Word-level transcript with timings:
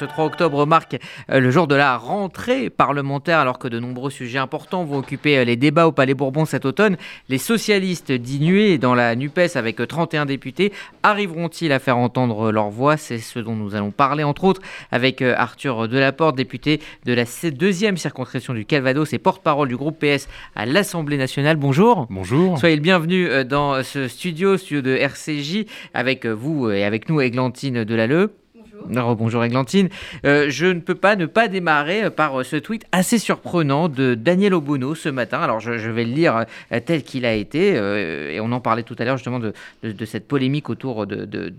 Ce 0.00 0.06
3 0.06 0.24
octobre 0.24 0.64
marque 0.64 0.96
euh, 1.30 1.40
le 1.40 1.50
jour 1.50 1.66
de 1.66 1.74
la 1.74 1.98
rentrée 1.98 2.70
parlementaire 2.70 3.38
alors 3.38 3.58
que 3.58 3.68
de 3.68 3.78
nombreux 3.78 4.10
sujets 4.10 4.38
importants 4.38 4.82
vont 4.82 4.96
occuper 4.96 5.36
euh, 5.36 5.44
les 5.44 5.56
débats 5.56 5.86
au 5.86 5.92
Palais 5.92 6.14
Bourbon 6.14 6.46
cet 6.46 6.64
automne. 6.64 6.96
Les 7.28 7.36
socialistes 7.36 8.10
dinués 8.10 8.78
dans 8.78 8.94
la 8.94 9.14
NUPES 9.14 9.56
avec 9.56 9.86
31 9.86 10.24
députés 10.24 10.72
arriveront-ils 11.02 11.70
à 11.70 11.78
faire 11.78 11.98
entendre 11.98 12.50
leur 12.50 12.70
voix? 12.70 12.96
C'est 12.96 13.18
ce 13.18 13.40
dont 13.40 13.54
nous 13.54 13.74
allons 13.74 13.90
parler 13.90 14.24
entre 14.24 14.44
autres 14.44 14.62
avec 14.90 15.20
Arthur 15.20 15.86
Delaporte, 15.86 16.34
député 16.34 16.80
de 17.04 17.12
la 17.12 17.24
deuxième 17.50 17.98
circonscription 17.98 18.54
du 18.54 18.64
Calvados 18.64 19.12
et 19.12 19.18
porte-parole 19.18 19.68
du 19.68 19.76
groupe 19.76 19.98
PS 19.98 20.28
à 20.56 20.64
l'Assemblée 20.64 21.18
nationale. 21.18 21.58
Bonjour. 21.58 22.06
Bonjour. 22.08 22.56
Soyez 22.56 22.76
le 22.76 22.82
bienvenu 22.82 23.44
dans 23.44 23.82
ce 23.82 24.08
studio, 24.08 24.56
studio 24.56 24.80
de 24.80 24.96
RCJ, 24.96 25.66
avec 25.92 26.24
vous 26.24 26.70
et 26.70 26.84
avec 26.84 27.10
nous, 27.10 27.20
Églantine 27.20 27.84
Delalleux. 27.84 28.39
Bonjour. 28.86 29.16
bonjour 29.16 29.44
Églantine. 29.44 29.88
Euh, 30.24 30.46
je 30.48 30.66
ne 30.66 30.80
peux 30.80 30.94
pas 30.94 31.16
ne 31.16 31.26
pas 31.26 31.48
démarrer 31.48 32.04
euh, 32.04 32.10
par 32.10 32.40
euh, 32.40 32.44
ce 32.44 32.56
tweet 32.56 32.86
assez 32.92 33.18
surprenant 33.18 33.88
de 33.88 34.14
Daniel 34.14 34.54
Obono 34.54 34.94
ce 34.94 35.08
matin. 35.08 35.40
Alors 35.40 35.60
je, 35.60 35.72
vais 35.72 36.04
le 36.04 36.12
lire 36.12 36.44
tel 36.86 37.02
qu'il 37.02 37.24
a 37.24 37.34
été, 37.34 37.74
et 37.74 38.40
on 38.40 38.52
en 38.52 38.60
parlait 38.60 38.82
tout 38.82 38.96
à 38.98 39.04
l'heure 39.04 39.16
justement 39.16 39.38
de, 39.38 39.52
cette 40.04 40.28
polémique 40.28 40.70
autour 40.70 41.06
de, 41.06 41.52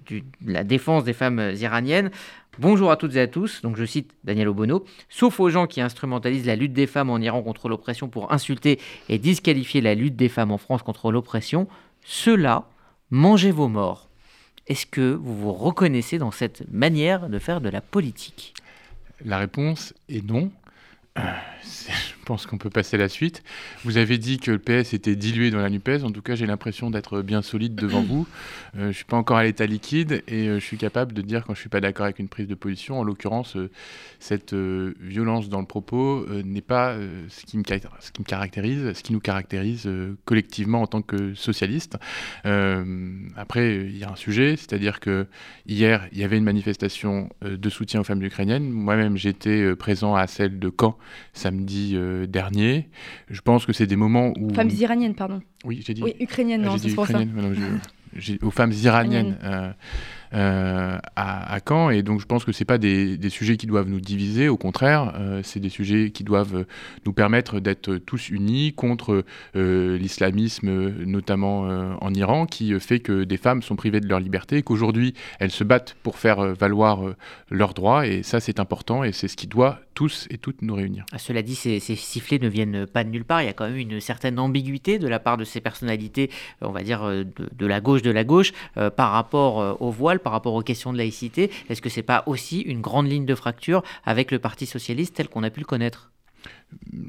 la 0.46 0.64
défense 0.64 1.04
des 1.04 1.14
femmes 1.14 1.52
iraniennes. 1.60 2.12
Bonjour 2.60 2.92
à 2.92 2.98
toutes 2.98 3.16
et 3.16 3.22
à 3.22 3.28
tous, 3.28 3.62
donc 3.62 3.78
je 3.78 3.86
cite 3.86 4.12
Daniel 4.24 4.50
Obono, 4.50 4.84
sauf 5.10 5.40
aux 5.40 5.50
gens 5.50 5.68
qui 5.68 5.82
instrumentalisent 5.82 6.46
la 6.46 6.56
lutte 6.56 6.74
des 6.74 6.88
femmes 6.88 7.10
en 7.10 7.18
Iran 7.18 7.42
contre 7.42 7.70
l'oppression 7.70 8.10
pour 8.10 8.32
insulter 8.34 8.80
et 9.10 9.18
disqualifier 9.18 9.82
la 9.82 9.96
lutte 9.96 10.16
des 10.16 10.30
femmes 10.30 10.52
en 10.52 10.58
France 10.58 10.84
contre 10.84 11.12
l'oppression, 11.12 11.68
ceux-là, 12.04 12.66
mangez 13.10 13.52
vos 13.52 13.68
morts. 13.68 14.11
Est-ce 14.72 14.86
que 14.86 15.12
vous 15.12 15.36
vous 15.36 15.52
reconnaissez 15.52 16.18
dans 16.18 16.32
cette 16.32 16.64
manière 16.72 17.28
de 17.28 17.40
faire 17.40 17.60
de 17.60 17.68
la 17.68 17.82
politique? 17.82 18.54
La 19.26 19.38
réponse 19.38 19.94
est 20.08 20.26
non. 20.26 20.50
Euh, 21.62 21.92
je 22.20 22.26
pense 22.26 22.46
qu'on 22.46 22.58
peut 22.58 22.70
passer 22.70 22.96
à 22.98 23.00
la 23.00 23.10
suite. 23.10 23.44
Vous 23.84 23.98
avez 23.98 24.18
dit 24.18 24.38
que 24.38 24.52
le 24.52 24.60
PS 24.60 24.94
était 24.94 25.16
dilué 25.16 25.52
dans 25.52 25.60
la 25.60 25.70
NUPES. 25.70 26.04
En 26.04 26.12
tout 26.12 26.22
cas, 26.22 26.36
j'ai 26.36 26.46
l'impression 26.46 26.90
d'être 26.90 27.22
bien 27.22 27.42
solide 27.42 27.76
devant 27.76 28.02
vous. 28.02 28.28
Euh, 28.76 28.84
je 28.84 28.88
ne 28.88 28.92
suis 28.92 29.06
pas 29.06 29.18
encore 29.18 29.38
à 29.38 29.44
l'état 29.44 29.66
liquide 29.66 30.24
et 30.28 30.48
euh, 30.48 30.60
je 30.60 30.66
suis 30.66 30.78
capable 30.78 31.14
de 31.14 31.22
dire 31.22 31.42
quand 31.46 31.54
je 31.54 31.60
ne 31.60 31.62
suis 31.62 31.70
pas 31.70 31.82
d'accord 31.82 32.06
avec 32.06 32.20
une 32.20 32.30
prise 32.30 32.48
de 32.48 32.56
position. 32.56 33.00
En 33.00 33.04
l'occurrence, 33.04 33.58
cette 34.20 34.54
violence 34.54 35.50
dans 35.50 35.60
le 35.60 35.66
propos 35.66 36.26
n'est 36.44 36.62
pas 36.62 36.96
ce, 37.30 37.46
qui 37.46 37.58
me 37.58 37.64
ce 37.64 38.12
qui 38.12 38.22
me 38.22 38.26
caractérise, 38.26 38.94
ce 38.94 39.04
qui 39.04 39.14
nous 39.14 39.20
caractérise 39.20 39.90
collectivement 40.26 40.82
en 40.82 40.88
tant 40.88 41.02
que 41.02 41.34
socialistes. 41.34 41.98
après, 42.44 43.76
il 43.76 43.98
y 43.98 44.04
a 44.04 44.12
un 44.12 44.16
sujet, 44.16 44.56
c'est-à-dire 44.58 45.00
que 45.00 45.28
hier, 45.68 46.08
il 46.12 46.20
y 46.20 46.24
avait 46.24 46.38
une 46.38 46.44
manifestation 46.44 47.30
de 47.42 47.70
soutien 47.70 48.02
aux 48.02 48.04
femmes 48.04 48.24
ukrainiennes. 48.24 48.70
Moi-même, 48.70 49.18
j'étais 49.18 49.76
présent 49.76 50.16
à 50.16 50.28
celle 50.28 50.60
de 50.60 50.72
Caen 50.80 50.98
samedi 51.52 51.94
euh, 51.96 52.26
dernier. 52.26 52.90
Je 53.30 53.42
pense 53.42 53.66
que 53.66 53.74
c'est 53.74 53.88
des 53.88 53.96
moments 53.96 54.34
où... 54.40 54.54
Femmes 54.54 54.70
iraniennes, 54.70 55.16
pardon. 55.16 55.42
Oui, 55.66 55.84
j'ai 55.86 55.94
dit... 55.94 56.02
Oui, 56.02 56.16
ukrainiennes, 56.20 56.62
non, 56.62 56.78
c'est 56.78 56.94
pour 56.94 57.08
ça. 57.08 57.20
aux 58.42 58.52
femmes 58.52 58.72
iraniennes. 58.72 59.38
Euh, 60.34 60.98
à, 61.18 61.60
Caen. 61.68 61.90
Et 61.90 62.04
donc 62.04 62.22
je 62.22 62.26
pense 62.26 62.46
que 62.46 62.52
ce 62.52 62.64
pas 62.64 62.78
des, 62.78 63.18
sujets 63.30 63.58
qui 63.58 63.68
doivent 63.68 63.90
nous 63.90 64.00
diviser, 64.00 64.48
au 64.48 64.58
contraire, 64.58 65.14
euh, 65.18 65.42
c'est 65.44 65.60
des 65.60 65.70
sujets 65.70 66.12
qui 66.12 66.24
doivent 66.24 66.66
nous 67.06 67.14
permettre 67.14 67.60
d'être 67.60 67.98
tous 67.98 68.30
unis 68.30 68.74
contre 68.74 69.26
euh, 69.56 69.98
l'islamisme, 69.98 70.70
notamment 71.06 71.62
en 72.02 72.14
Iran, 72.14 72.46
qui 72.46 72.80
fait 72.80 73.00
que 73.00 73.24
des 73.24 73.38
femmes 73.38 73.62
sont 73.62 73.76
privées 73.76 74.00
de 74.00 74.08
leur 74.08 74.20
liberté, 74.20 74.62
qu'aujourd'hui 74.62 75.14
elles 75.40 75.52
se 75.52 75.64
battent 75.64 75.96
pour 76.04 76.18
faire 76.18 76.54
valoir 76.56 77.02
leurs 77.50 77.74
droits. 77.74 78.08
Et 78.08 78.24
ça 78.24 78.40
c'est 78.40 78.60
important 78.60 79.04
et 79.04 79.12
c'est 79.12 79.28
ce 79.28 79.36
qui 79.36 79.48
doit 79.48 79.80
tous 79.94 80.28
et 80.30 80.38
toutes 80.38 80.62
nous 80.62 80.76
réunir. 80.76 81.06
Ah, 81.12 81.18
cela 81.18 81.42
dit, 81.42 81.56
ces, 81.56 81.80
sifflets 81.80 82.40
ne 82.40 82.48
viennent 82.48 82.88
pas 82.88 83.04
de 83.04 83.10
nulle 83.10 83.26
part. 83.26 83.42
Il 83.42 83.46
y 83.46 83.50
a 83.50 83.54
quand 83.54 83.68
même 83.68 83.78
une 83.78 84.00
certaine 84.00 84.40
ambiguïté 84.40 85.00
de 85.00 85.08
la 85.08 85.20
part 85.20 85.38
de 85.38 85.44
ces 85.44 85.60
personnalités, 85.60 86.30
on 86.62 86.72
va 86.72 86.84
dire, 86.84 87.02
de 87.04 87.66
la 87.66 87.82
gauche 87.82 88.02
de 88.02 88.12
la 88.12 88.24
gauche, 88.24 88.54
par 88.96 89.12
rapport 89.12 89.82
au 89.82 89.92
voile 89.92 90.21
par 90.22 90.32
rapport 90.32 90.54
aux 90.54 90.64
questions 90.64 90.94
de 90.94 90.98
laïcité 90.98 91.52
Est-ce 91.70 91.82
que 91.82 91.90
ce 91.90 91.98
n'est 91.98 92.04
pas 92.04 92.24
aussi 92.28 92.62
une 92.62 92.82
grande 92.82 93.08
ligne 93.08 93.26
de 93.26 93.36
fracture 93.36 93.84
avec 94.04 94.32
le 94.32 94.40
Parti 94.40 94.66
socialiste 94.66 95.16
tel 95.16 95.28
qu'on 95.28 95.44
a 95.44 95.50
pu 95.50 95.60
le 95.60 95.66
connaître? 95.66 96.12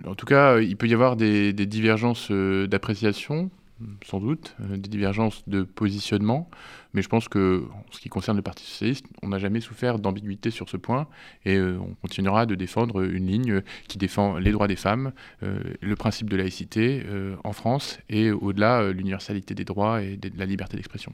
En 0.06 0.14
tout 0.14 0.26
cas, 0.26 0.60
il 0.60 0.76
peut 0.76 0.88
y 0.88 0.94
avoir 0.94 1.16
des, 1.16 1.52
divergences 1.52 2.28
euh, 2.30 2.66
d'appréciation, 2.66 3.50
sans 4.04 4.20
doute, 4.20 4.54
euh, 4.60 4.76
des 4.76 4.88
divergences 4.88 5.48
de 5.48 5.62
positionnement, 5.62 6.50
mais 6.92 7.02
je 7.02 7.08
pense 7.08 7.28
que, 7.28 7.64
en 7.72 7.84
ce 7.90 8.00
qui 8.00 8.08
concerne 8.08 8.36
le 8.36 8.42
Parti 8.42 8.64
socialiste, 8.64 9.06
on 9.22 9.28
n'a 9.28 9.38
jamais 9.38 9.60
souffert 9.60 9.98
d'ambiguïté 9.98 10.50
sur 10.50 10.68
ce 10.68 10.76
point, 10.76 11.06
et 11.44 11.56
euh, 11.56 11.78
on 11.80 11.94
continuera 11.94 12.46
de 12.46 12.54
défendre 12.54 13.02
une 13.02 13.26
ligne 13.26 13.62
qui 13.88 13.98
défend 13.98 14.38
les 14.38 14.52
droits 14.52 14.68
des 14.68 14.76
femmes, 14.76 15.12
le 15.40 15.94
principe 15.94 16.28
de 16.28 16.36
laïcité 16.36 17.02
en 17.44 17.52
France, 17.52 17.98
et 18.08 18.30
au-delà, 18.30 18.92
l'universalité 18.92 19.54
des 19.54 19.64
droits 19.64 20.02
et 20.02 20.16
de 20.16 20.30
la 20.36 20.46
liberté 20.46 20.76
d'expression. 20.76 21.12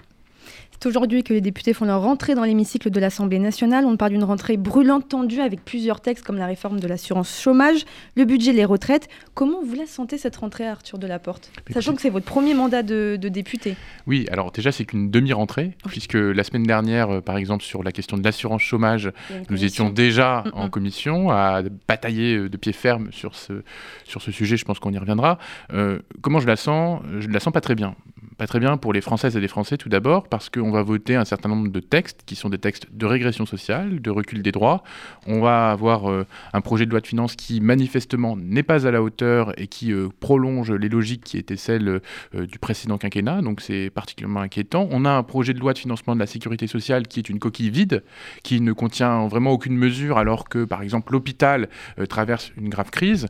C'est 0.81 0.88
aujourd'hui 0.88 1.25
que 1.25 1.32
les 1.32 1.41
députés 1.41 1.72
font 1.72 1.86
leur 1.86 2.03
rentrée 2.03 2.36
dans 2.36 2.44
l'hémicycle 2.44 2.91
de 2.91 3.00
l'Assemblée 3.00 3.41
nationale. 3.41 3.84
On 3.84 3.97
parle 3.97 4.12
d'une 4.12 4.22
rentrée 4.22 4.56
brûlante, 4.56 5.09
tendue, 5.09 5.41
avec 5.41 5.64
plusieurs 5.64 6.00
textes 6.00 6.25
comme 6.25 6.36
la 6.36 6.47
réforme 6.47 6.78
de 6.78 6.86
l'assurance 6.86 7.41
chômage, 7.41 7.84
le 8.16 8.25
budget, 8.25 8.53
les 8.53 8.64
retraites. 8.64 9.08
Comment 9.34 9.60
vous 9.60 9.75
la 9.75 9.87
sentez 9.87 10.19
cette 10.19 10.37
rentrée, 10.37 10.69
Arthur 10.69 10.98
Delaporte? 10.98 11.50
Sachant 11.72 11.97
que 11.97 12.00
c'est 12.00 12.10
votre 12.10 12.26
premier 12.26 12.54
mandat 12.54 12.84
de, 12.84 13.16
député. 13.16 13.75
Oui, 14.06 14.26
alors 14.31 14.53
déjà, 14.53 14.70
c'est 14.70 14.84
qu'une 14.84 15.10
demi-rentrée, 15.10 15.76
puisque 15.88 16.14
la 16.14 16.44
semaine 16.44 16.62
dernière, 16.62 17.10
euh, 17.10 17.20
par 17.20 17.37
exemple, 17.38 17.64
sur 17.64 17.82
la 17.82 17.91
question 17.91 18.16
de 18.16 18.22
l'assurance 18.22 18.62
chômage, 18.62 19.10
nous 19.50 19.64
étions 19.64 19.91
déjà 19.91 20.44
mm, 20.47 20.50
en 20.54 20.66
mm. 20.66 20.70
commission 20.70 21.31
à 21.31 21.62
batailler 21.88 22.37
euh, 22.37 22.48
de 22.48 22.56
pied 22.56 22.72
ferme 22.72 23.10
sur 23.10 23.34
ce, 23.34 23.64
sur 24.04 24.22
ce 24.22 24.31
sujet. 24.31 24.56
Je 24.56 24.64
pense 24.64 24.78
qu'on 24.78 24.92
y 24.92 24.98
reviendra. 24.98 25.38
Euh, 25.72 25.98
comment 26.20 26.38
je 26.38 26.47
la 26.47 26.56
sens? 26.56 27.03
Je 27.19 27.26
ne 27.26 27.32
la 27.32 27.41
sens 27.41 27.53
pas 27.53 27.60
très 27.60 27.75
bien 27.75 27.97
pas 28.38 28.47
très 28.47 28.60
bien 28.60 28.76
pour 28.76 28.93
les 28.93 29.00
Françaises 29.00 29.37
et 29.37 29.41
les 29.41 29.49
Français 29.49 29.76
tout 29.76 29.88
d'abord, 29.88 30.28
parce 30.28 30.49
qu'on 30.49 30.71
va 30.71 30.82
voter 30.82 31.16
un 31.16 31.25
certain 31.25 31.49
nombre 31.49 31.69
de 31.69 31.81
textes 31.81 32.22
qui 32.25 32.37
sont 32.37 32.49
des 32.49 32.59
textes 32.59 32.87
de 32.93 33.04
régression 33.04 33.47
sociale, 33.47 34.00
de 34.00 34.10
recul 34.10 34.43
des 34.43 34.53
droits. 34.53 34.84
On 35.26 35.41
va 35.41 35.72
avoir 35.72 36.09
euh, 36.09 36.25
un 36.53 36.60
projet 36.60 36.87
de 36.87 36.91
loi 36.93 37.00
de 37.00 37.06
finances 37.06 37.34
qui 37.34 37.60
manifestement 37.60 38.37
n'est 38.37 38.62
pas 38.62 38.87
à 38.87 38.93
la 38.93 39.03
hauteur 39.03 39.59
et 39.60 39.66
qui 39.66 39.93
euh, 39.93 40.09
prolonge 40.21 40.71
les 40.71 40.88
logiques 40.88 41.25
qui 41.25 41.37
étaient 41.37 41.56
celles 41.56 41.88
euh, 41.88 42.47
du 42.47 42.60
précédent 42.60 42.97
quinquennat, 42.97 43.43
donc 43.43 43.60
c'est 43.60 43.91
particulièrement 43.91 44.41
inquiétant. 44.41 44.88
On 44.93 45.05
a 45.05 45.10
un 45.10 45.25
projet 45.25 45.53
de 45.53 45.59
loi 45.59 45.72
de 45.72 45.78
financement 45.78 46.15
de 46.15 46.20
la 46.20 46.26
sécurité 46.26 46.69
sociale 46.69 47.09
qui 47.09 47.19
est 47.19 47.28
une 47.28 47.41
coquille 47.41 47.70
vide, 47.70 48.05
qui 48.44 48.60
ne 48.60 48.72
contient 48.72 49.26
vraiment 49.26 49.50
aucune 49.50 49.76
mesure, 49.76 50.16
alors 50.16 50.49
que 50.49 50.65
par 50.65 50.82
exemple 50.82 51.12
l'hôpital 51.12 51.69
traverse 52.09 52.53
une 52.56 52.69
grave 52.69 52.91
crise. 52.91 53.26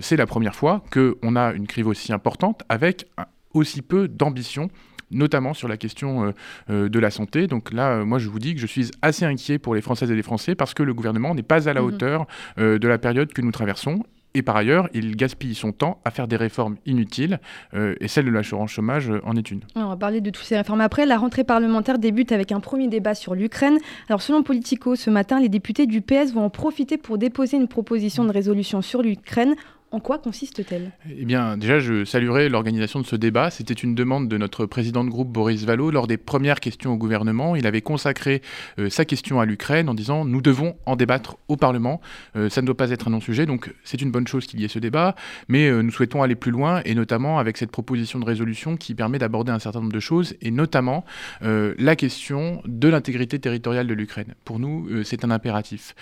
c'est 0.00 0.16
la 0.16 0.26
première 0.26 0.54
fois 0.54 0.82
qu'on 0.92 1.36
a 1.36 1.52
une 1.52 1.66
crise 1.66 1.86
aussi 1.86 2.12
importante 2.12 2.62
avec 2.68 3.06
aussi 3.54 3.82
peu 3.82 4.08
d'ambition 4.08 4.68
notamment 5.14 5.54
sur 5.54 5.68
la 5.68 5.76
question 5.76 6.24
euh, 6.24 6.32
euh, 6.70 6.88
de 6.88 6.98
la 6.98 7.10
santé. 7.10 7.46
Donc 7.46 7.72
là, 7.72 7.92
euh, 7.92 8.04
moi, 8.04 8.18
je 8.18 8.28
vous 8.28 8.38
dis 8.38 8.54
que 8.54 8.60
je 8.60 8.66
suis 8.66 8.90
assez 9.02 9.24
inquiet 9.24 9.58
pour 9.58 9.74
les 9.74 9.80
Françaises 9.80 10.10
et 10.10 10.16
les 10.16 10.22
Français 10.22 10.54
parce 10.54 10.74
que 10.74 10.82
le 10.82 10.92
gouvernement 10.92 11.34
n'est 11.34 11.42
pas 11.42 11.68
à 11.68 11.72
la 11.72 11.80
mhm. 11.80 11.86
hauteur 11.86 12.26
de 12.58 12.88
la 12.88 12.98
période 12.98 13.32
que 13.32 13.40
nous 13.40 13.52
traversons. 13.52 14.02
Et 14.36 14.42
par 14.42 14.56
ailleurs, 14.56 14.88
il 14.92 15.14
gaspille 15.14 15.54
son 15.54 15.70
temps 15.70 16.00
à 16.04 16.10
faire 16.10 16.26
des 16.26 16.34
réformes 16.34 16.76
inutiles, 16.86 17.38
et 17.72 18.08
celle 18.08 18.24
de 18.24 18.32
l'assurance 18.32 18.72
chômage 18.72 19.08
en 19.22 19.36
est 19.36 19.48
une. 19.48 19.60
on 19.76 19.86
va 19.86 19.96
parler 19.96 20.20
de 20.20 20.30
toutes 20.30 20.44
ces 20.44 20.56
réformes 20.56 20.80
après. 20.80 21.06
La 21.06 21.18
rentrée 21.18 21.44
parlementaire 21.44 22.00
débute 22.00 22.32
avec 22.32 22.50
un 22.50 22.58
premier 22.58 22.88
débat 22.88 23.14
sur 23.14 23.36
l'Ukraine. 23.36 23.78
Alors, 24.08 24.22
selon 24.22 24.42
Politico, 24.42 24.96
ce 24.96 25.08
matin, 25.08 25.38
les 25.38 25.48
députés 25.48 25.86
du 25.86 26.00
PS 26.00 26.32
vont 26.32 26.46
en 26.46 26.50
profiter 26.50 26.98
pour 26.98 27.16
déposer 27.16 27.58
une 27.58 27.68
proposition 27.68 28.24
de 28.24 28.32
résolution 28.32 28.82
sur 28.82 29.02
l'Ukraine 29.02 29.54
en 29.94 30.00
quoi 30.00 30.18
consiste-t-elle? 30.18 30.90
Eh 31.08 31.24
bien, 31.24 31.56
déjà, 31.56 31.78
je 31.78 32.04
saluerai 32.04 32.48
l'organisation 32.48 33.00
de 33.00 33.06
ce 33.06 33.14
débat. 33.14 33.50
C'était 33.50 33.74
une 33.74 33.94
demande 33.94 34.28
de 34.28 34.36
notre 34.36 34.66
président 34.66 35.04
de 35.04 35.08
groupe, 35.08 35.28
Boris 35.28 35.64
Vallot, 35.64 35.92
lors 35.92 36.08
des 36.08 36.16
premières 36.16 36.58
questions 36.58 36.92
au 36.92 36.96
gouvernement. 36.96 37.54
Il 37.54 37.64
avait 37.64 37.80
consacré 37.80 38.42
euh, 38.80 38.90
sa 38.90 39.04
question 39.04 39.38
à 39.38 39.44
l'Ukraine 39.44 39.88
en 39.88 39.94
disant 39.94 40.24
Nous 40.24 40.40
devons 40.40 40.74
en 40.84 40.96
débattre 40.96 41.36
au 41.46 41.56
Parlement. 41.56 42.00
Euh, 42.34 42.48
ça 42.48 42.60
ne 42.60 42.66
doit 42.66 42.76
pas 42.76 42.90
être 42.90 43.06
un 43.06 43.12
non-sujet, 43.12 43.46
donc 43.46 43.72
c'est 43.84 44.02
une 44.02 44.10
bonne 44.10 44.26
chose 44.26 44.46
qu'il 44.46 44.60
y 44.60 44.64
ait 44.64 44.68
ce 44.68 44.80
débat. 44.80 45.14
Mais 45.46 45.68
euh, 45.68 45.82
nous 45.82 45.92
souhaitons 45.92 46.24
aller 46.24 46.34
plus 46.34 46.50
loin, 46.50 46.82
et 46.84 46.96
notamment 46.96 47.38
avec 47.38 47.56
cette 47.56 47.70
proposition 47.70 48.18
de 48.18 48.24
résolution 48.24 48.76
qui 48.76 48.96
permet 48.96 49.20
d'aborder 49.20 49.52
un 49.52 49.60
certain 49.60 49.78
nombre 49.78 49.92
de 49.92 50.00
choses, 50.00 50.34
et 50.42 50.50
notamment 50.50 51.04
la 51.40 51.96
question 51.96 52.62
de 52.64 52.88
l'intégrité 52.88 53.38
territoriale 53.38 53.86
de 53.86 53.94
l'Ukraine. 53.94 54.34
Pour 54.44 54.58
nous, 54.58 54.88
c'est 55.04 55.24
un 55.24 55.30
impératif 55.30 55.94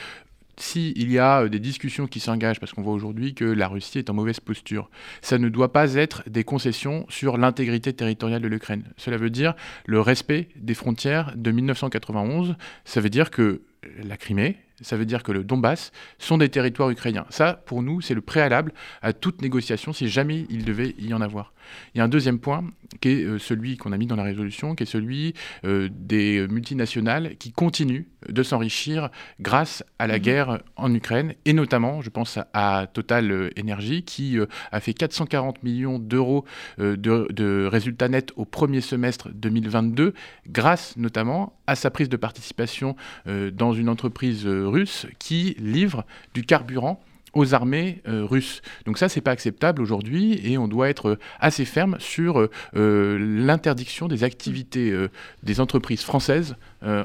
s'il 0.56 1.10
y 1.10 1.18
a 1.18 1.42
euh, 1.42 1.48
des 1.48 1.58
discussions 1.58 2.06
qui 2.06 2.20
s'engagent, 2.20 2.60
parce 2.60 2.72
qu'on 2.72 2.82
voit 2.82 2.92
aujourd'hui 2.92 3.34
que 3.34 3.44
la 3.44 3.68
Russie 3.68 3.98
est 3.98 4.10
en 4.10 4.14
mauvaise 4.14 4.40
posture, 4.40 4.90
ça 5.20 5.38
ne 5.38 5.48
doit 5.48 5.72
pas 5.72 5.94
être 5.94 6.22
des 6.28 6.44
concessions 6.44 7.06
sur 7.08 7.38
l'intégrité 7.38 7.92
territoriale 7.92 8.42
de 8.42 8.48
l'Ukraine. 8.48 8.84
Cela 8.96 9.16
veut 9.16 9.30
dire 9.30 9.54
le 9.86 10.00
respect 10.00 10.48
des 10.56 10.74
frontières 10.74 11.32
de 11.36 11.50
1991. 11.50 12.56
Ça 12.84 13.00
veut 13.00 13.10
dire 13.10 13.30
que 13.30 13.62
la 14.02 14.16
Crimée, 14.16 14.58
ça 14.82 14.96
veut 14.96 15.06
dire 15.06 15.22
que 15.22 15.32
le 15.32 15.44
Donbass 15.44 15.92
sont 16.18 16.38
des 16.38 16.48
territoires 16.48 16.90
ukrainiens. 16.90 17.26
Ça, 17.30 17.62
pour 17.66 17.82
nous, 17.82 18.00
c'est 18.00 18.14
le 18.14 18.20
préalable 18.20 18.72
à 19.00 19.12
toute 19.12 19.42
négociation 19.42 19.92
si 19.92 20.08
jamais 20.08 20.46
il 20.50 20.64
devait 20.64 20.94
y 20.98 21.14
en 21.14 21.20
avoir. 21.20 21.52
Il 21.94 21.98
y 21.98 22.00
a 22.00 22.04
un 22.04 22.08
deuxième 22.08 22.38
point 22.38 22.64
qui 23.00 23.08
est 23.08 23.24
euh, 23.24 23.38
celui 23.38 23.76
qu'on 23.76 23.92
a 23.92 23.98
mis 23.98 24.06
dans 24.06 24.16
la 24.16 24.22
résolution, 24.22 24.74
qui 24.74 24.82
est 24.82 24.86
celui 24.86 25.34
euh, 25.64 25.88
des 25.90 26.46
multinationales 26.48 27.36
qui 27.36 27.52
continuent 27.52 28.04
de 28.28 28.42
s'enrichir 28.42 29.10
grâce 29.40 29.82
à 29.98 30.06
la 30.06 30.18
mmh. 30.18 30.22
guerre 30.22 30.62
en 30.76 30.94
Ukraine, 30.94 31.34
et 31.44 31.52
notamment, 31.52 32.02
je 32.02 32.10
pense 32.10 32.38
à, 32.52 32.86
Total 32.92 33.50
Energy, 33.58 34.04
qui 34.04 34.38
euh, 34.38 34.46
a 34.70 34.80
fait 34.80 34.94
440 34.94 35.62
millions 35.62 35.98
d'euros 35.98 36.44
de, 36.78 36.96
de 36.96 37.68
résultats 37.70 38.08
nets 38.08 38.32
au 38.36 38.44
premier 38.44 38.80
semestre 38.80 39.30
2022, 39.32 40.14
grâce 40.48 40.96
notamment 40.96 41.58
à 41.66 41.74
sa 41.74 41.90
prise 41.90 42.08
de 42.08 42.16
participation 42.16 42.96
dans 43.26 43.72
une 43.72 43.88
entreprise 43.88 44.46
qui 45.18 45.56
livre 45.58 46.04
du 46.34 46.44
carburant 46.44 47.02
aux 47.34 47.54
armées 47.54 48.00
euh, 48.08 48.24
russes. 48.24 48.62
Donc 48.86 48.98
ça, 48.98 49.08
c'est 49.08 49.20
pas 49.20 49.30
acceptable 49.30 49.80
aujourd'hui 49.80 50.40
et 50.44 50.58
on 50.58 50.68
doit 50.68 50.88
être 50.88 51.10
euh, 51.10 51.18
assez 51.40 51.64
ferme 51.64 51.96
sur 51.98 52.48
euh, 52.76 53.18
l'interdiction 53.18 54.08
des 54.08 54.24
activités 54.24 54.92
des 55.42 55.60
entreprises 55.60 56.02
françaises 56.02 56.56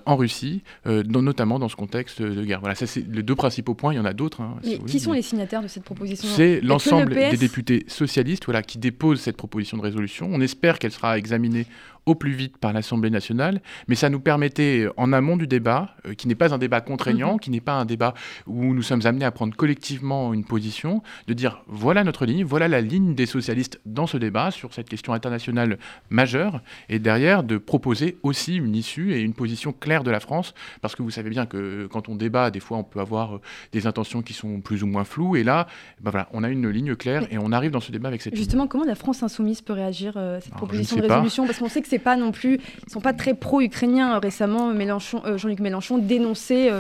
en 0.06 0.16
Russie, 0.16 0.64
notamment 0.86 1.60
dans 1.60 1.70
ce 1.70 1.76
contexte 1.76 2.22
de 2.22 2.44
guerre. 2.44 2.60
Voilà, 2.60 2.76
ça 2.76 2.88
c'est 2.88 3.06
les 3.08 3.24
deux 3.24 3.36
principaux 3.36 3.76
points. 3.76 3.94
Il 3.94 3.98
y 3.98 4.00
en 4.00 4.06
a 4.06 4.14
d'autres. 4.14 4.42
Hein, 4.42 4.58
qui 4.88 5.00
sont 5.00 5.14
les 5.14 5.22
signataires 5.22 5.62
de 5.62 5.68
cette 5.68 5.84
proposition? 5.84 6.28
C'est 6.28 6.62
l'ensemble 6.62 7.14
des 7.14 7.38
députés 7.38 7.86
socialistes, 7.88 8.46
voilà, 8.46 8.64
qui 8.64 8.78
déposent 8.78 9.22
cette 9.22 9.38
proposition 9.38 9.78
de 9.78 9.84
résolution. 9.84 10.30
On 10.32 10.42
espère 10.42 10.80
qu'elle 10.80 10.92
sera 10.92 11.18
examinée 11.18 11.68
au 12.08 12.16
plus 12.16 12.32
vite 12.32 12.58
par 12.58 12.74
l'Assemblée 12.74 13.10
nationale, 13.10 13.62
mais 13.88 13.96
ça 13.96 14.10
nous 14.10 14.22
permettait, 14.22 14.86
euh, 14.86 14.94
en 14.98 15.12
amont 15.14 15.36
du 15.36 15.46
débat, 15.46 15.96
euh, 16.08 16.14
qui 16.14 16.28
n'est 16.28 16.36
pas 16.36 16.54
un 16.54 16.58
débat 16.58 16.80
contraignant, 16.82 17.34
mhm. 17.34 17.40
qui 17.40 17.52
n'est 17.52 17.62
pas 17.62 17.74
un 17.74 17.86
débat 17.86 18.14
où 18.48 18.74
nous 18.74 18.82
sommes 18.82 19.06
amenés 19.06 19.26
à 19.26 19.32
prendre 19.32 19.56
collectivement 19.56 20.34
une 20.34 20.46
position, 20.46 21.04
de 21.28 21.34
dire 21.34 21.64
voilà 21.68 22.06
notre 22.06 22.26
ligne, 22.26 22.46
voilà 22.46 22.70
la 22.70 22.80
ligne 22.80 23.14
des 23.14 23.26
socialistes 23.26 23.80
dans 23.86 24.08
ce 24.08 24.18
débat 24.18 24.52
sur 24.52 24.74
cette 24.74 24.88
question 24.88 25.12
internationale 25.14 25.78
majeure, 26.10 26.62
et 26.88 26.98
derrière 26.98 27.44
de 27.44 27.58
proposer 27.58 28.18
aussi 28.24 28.56
une 28.56 28.76
issue 28.76 29.14
et 29.14 29.20
une 29.20 29.34
position 29.34 29.74
claire 29.74 30.04
de 30.04 30.12
la 30.12 30.22
France, 30.22 30.54
parce 30.82 30.96
que 30.96 31.04
vous 31.04 31.12
savez 31.12 31.30
bien 31.30 31.46
que 31.46 31.58
euh, 31.58 31.88
quand 31.92 32.08
on 32.08 32.16
débat, 32.16 32.52
des 32.52 32.62
fois 32.62 32.78
on 32.78 32.84
peut 32.86 33.02
avoir 33.02 33.42
des 33.74 33.86
intentions 33.86 34.22
qui 34.22 34.34
sont 34.34 34.62
plus 34.62 34.82
ou 34.82 34.88
moins 34.88 35.04
floues, 35.04 35.36
et 35.36 35.44
là, 35.44 35.68
ben 36.00 36.12
voilà, 36.12 36.30
on 36.32 36.46
a 36.46 36.50
une 36.50 36.70
ligne 36.70 36.96
claire 36.96 37.28
et 37.32 37.38
on 37.38 37.52
arrive 37.52 37.72
dans 37.72 37.82
ce 37.82 37.92
débat 37.92 38.08
avec 38.08 38.22
cette 38.22 38.34
Justement, 38.34 38.68
comment 38.68 38.86
la 38.86 38.96
France 38.96 39.24
insoumise 39.24 39.62
peut 39.62 39.74
réagir 39.74 40.16
à 40.16 40.40
cette 40.40 40.54
proposition 40.54 40.96
de 40.96 41.02
résolution? 41.02 41.46
Parce 41.46 41.60
qu'on 41.60 41.68
sait 41.68 41.82
que 41.82 41.88
c'est 41.90 41.97
pas 42.00 42.16
non 42.16 42.32
plus, 42.32 42.60
ils 42.88 42.92
sont 42.92 43.02
pas 43.02 43.14
très 43.14 43.34
pro-ukrainiens. 43.34 44.20
Récemment, 44.20 44.68
Mélenchon, 44.68 45.22
euh, 45.26 45.38
Jean-Luc 45.38 45.60
Mélenchon 45.60 45.98
dénonçait 45.98 46.72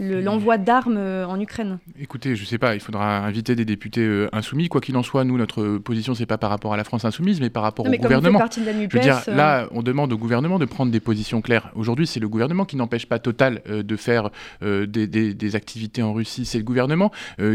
euh, 0.00 0.20
l'envoi 0.22 0.58
d'armes 0.58 0.96
euh, 0.96 1.26
en 1.26 1.40
Ukraine 1.40 1.78
Écoutez, 2.00 2.36
je 2.36 2.42
ne 2.42 2.46
sais 2.46 2.58
pas, 2.58 2.74
il 2.74 2.80
faudra 2.80 3.18
inviter 3.18 3.54
des 3.56 3.64
députés 3.64 4.02
euh, 4.02 4.28
insoumis. 4.32 4.68
Quoi 4.68 4.80
qu'il 4.80 4.96
en 4.96 5.02
soit, 5.02 5.24
nous, 5.24 5.36
notre 5.36 5.78
position, 5.78 6.14
c'est 6.14 6.26
pas 6.26 6.38
par 6.38 6.50
rapport 6.50 6.72
à 6.72 6.76
la 6.76 6.84
France 6.84 7.04
insoumise, 7.04 7.40
mais 7.40 7.50
par 7.50 7.62
rapport 7.62 7.86
au 7.86 7.90
gouvernement. 7.90 8.38
de 8.38 8.64
la 8.64 8.72
NUPES, 8.72 8.90
je 8.92 8.96
veux 8.96 9.02
dire, 9.02 9.22
euh, 9.28 9.34
là, 9.34 9.68
on 9.72 9.82
demande 9.82 10.12
au 10.12 10.18
gouvernement 10.18 10.58
de 10.58 10.64
prendre 10.64 10.92
des 10.92 11.00
positions 11.00 11.40
claires. 11.40 11.70
Aujourd'hui, 11.74 12.06
c'est 12.06 12.20
le 12.20 12.28
gouvernement 12.28 12.64
qui 12.64 12.76
n'empêche 12.76 13.06
pas 13.06 13.18
Total 13.18 13.62
de 13.66 13.96
faire 13.96 14.30
des, 14.62 15.56
activités 15.56 16.02
en 16.02 16.12
Russie. 16.12 16.44
C'est 16.44 16.58
le 16.58 16.64
gouvernement 16.64 17.10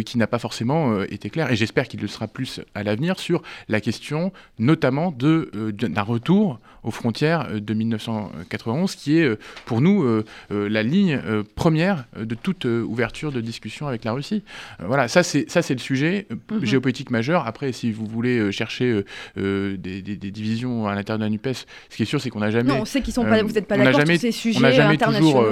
qui 0.05 0.17
n'a 0.17 0.27
pas 0.27 0.39
forcément 0.39 1.01
été 1.03 1.29
clair, 1.29 1.51
et 1.51 1.55
j'espère 1.55 1.87
qu'il 1.87 2.01
le 2.01 2.07
sera 2.07 2.27
plus 2.27 2.59
à 2.75 2.83
l'avenir, 2.83 3.17
sur 3.17 3.41
la 3.69 3.79
question 3.79 4.33
notamment 4.59 5.11
d'un 5.11 6.01
retour 6.01 6.59
aux 6.83 6.91
frontières 6.91 7.61
de 7.61 7.73
1991, 7.73 8.95
qui 8.95 9.19
est 9.19 9.37
pour 9.65 9.79
nous 9.79 10.05
la 10.49 10.83
ligne 10.83 11.21
première 11.55 12.05
de 12.17 12.32
de 12.35 12.39
toute 12.39 12.65
euh, 12.65 12.83
ouverture 12.83 13.31
de 13.31 13.41
discussion 13.41 13.87
avec 13.87 14.03
la 14.03 14.11
Russie. 14.11 14.43
Euh, 14.81 14.85
voilà, 14.87 15.07
ça 15.07 15.23
c'est 15.23 15.49
ça 15.49 15.61
c'est 15.61 15.73
le 15.73 15.79
sujet 15.79 16.27
euh, 16.31 16.35
mhm. 16.55 16.65
géopolitique 16.65 17.11
majeur. 17.11 17.47
Après, 17.47 17.71
si 17.71 17.91
vous 17.91 18.05
voulez 18.05 18.51
chercher 18.51 19.03
des, 19.35 19.77
divisions 20.01 20.87
à 20.87 20.95
l'intérieur 20.95 21.19
de 21.19 21.23
la 21.23 21.29
Nupes, 21.29 21.49
ce 21.53 21.95
qui 21.95 22.03
est 22.03 22.05
sûr, 22.05 22.19
c'est 22.19 22.29
qu'on 22.29 22.39
n'a 22.39 22.51
jamais. 22.51 22.69
Non, 22.69 22.81
on 22.81 22.85
sait 22.85 23.01
qu'ils 23.01 23.13
sont 23.13 23.23
pas. 23.23 23.41
vous 23.43 23.51
n'êtes 23.51 23.67
pas 23.67 23.77
d'accord 23.77 24.05
sur 24.05 24.17
ces 24.17 24.31
sujets 24.31 24.59
On 24.59 24.61
n'a 24.61 24.71
jamais 24.71 24.97
toujours 24.97 25.45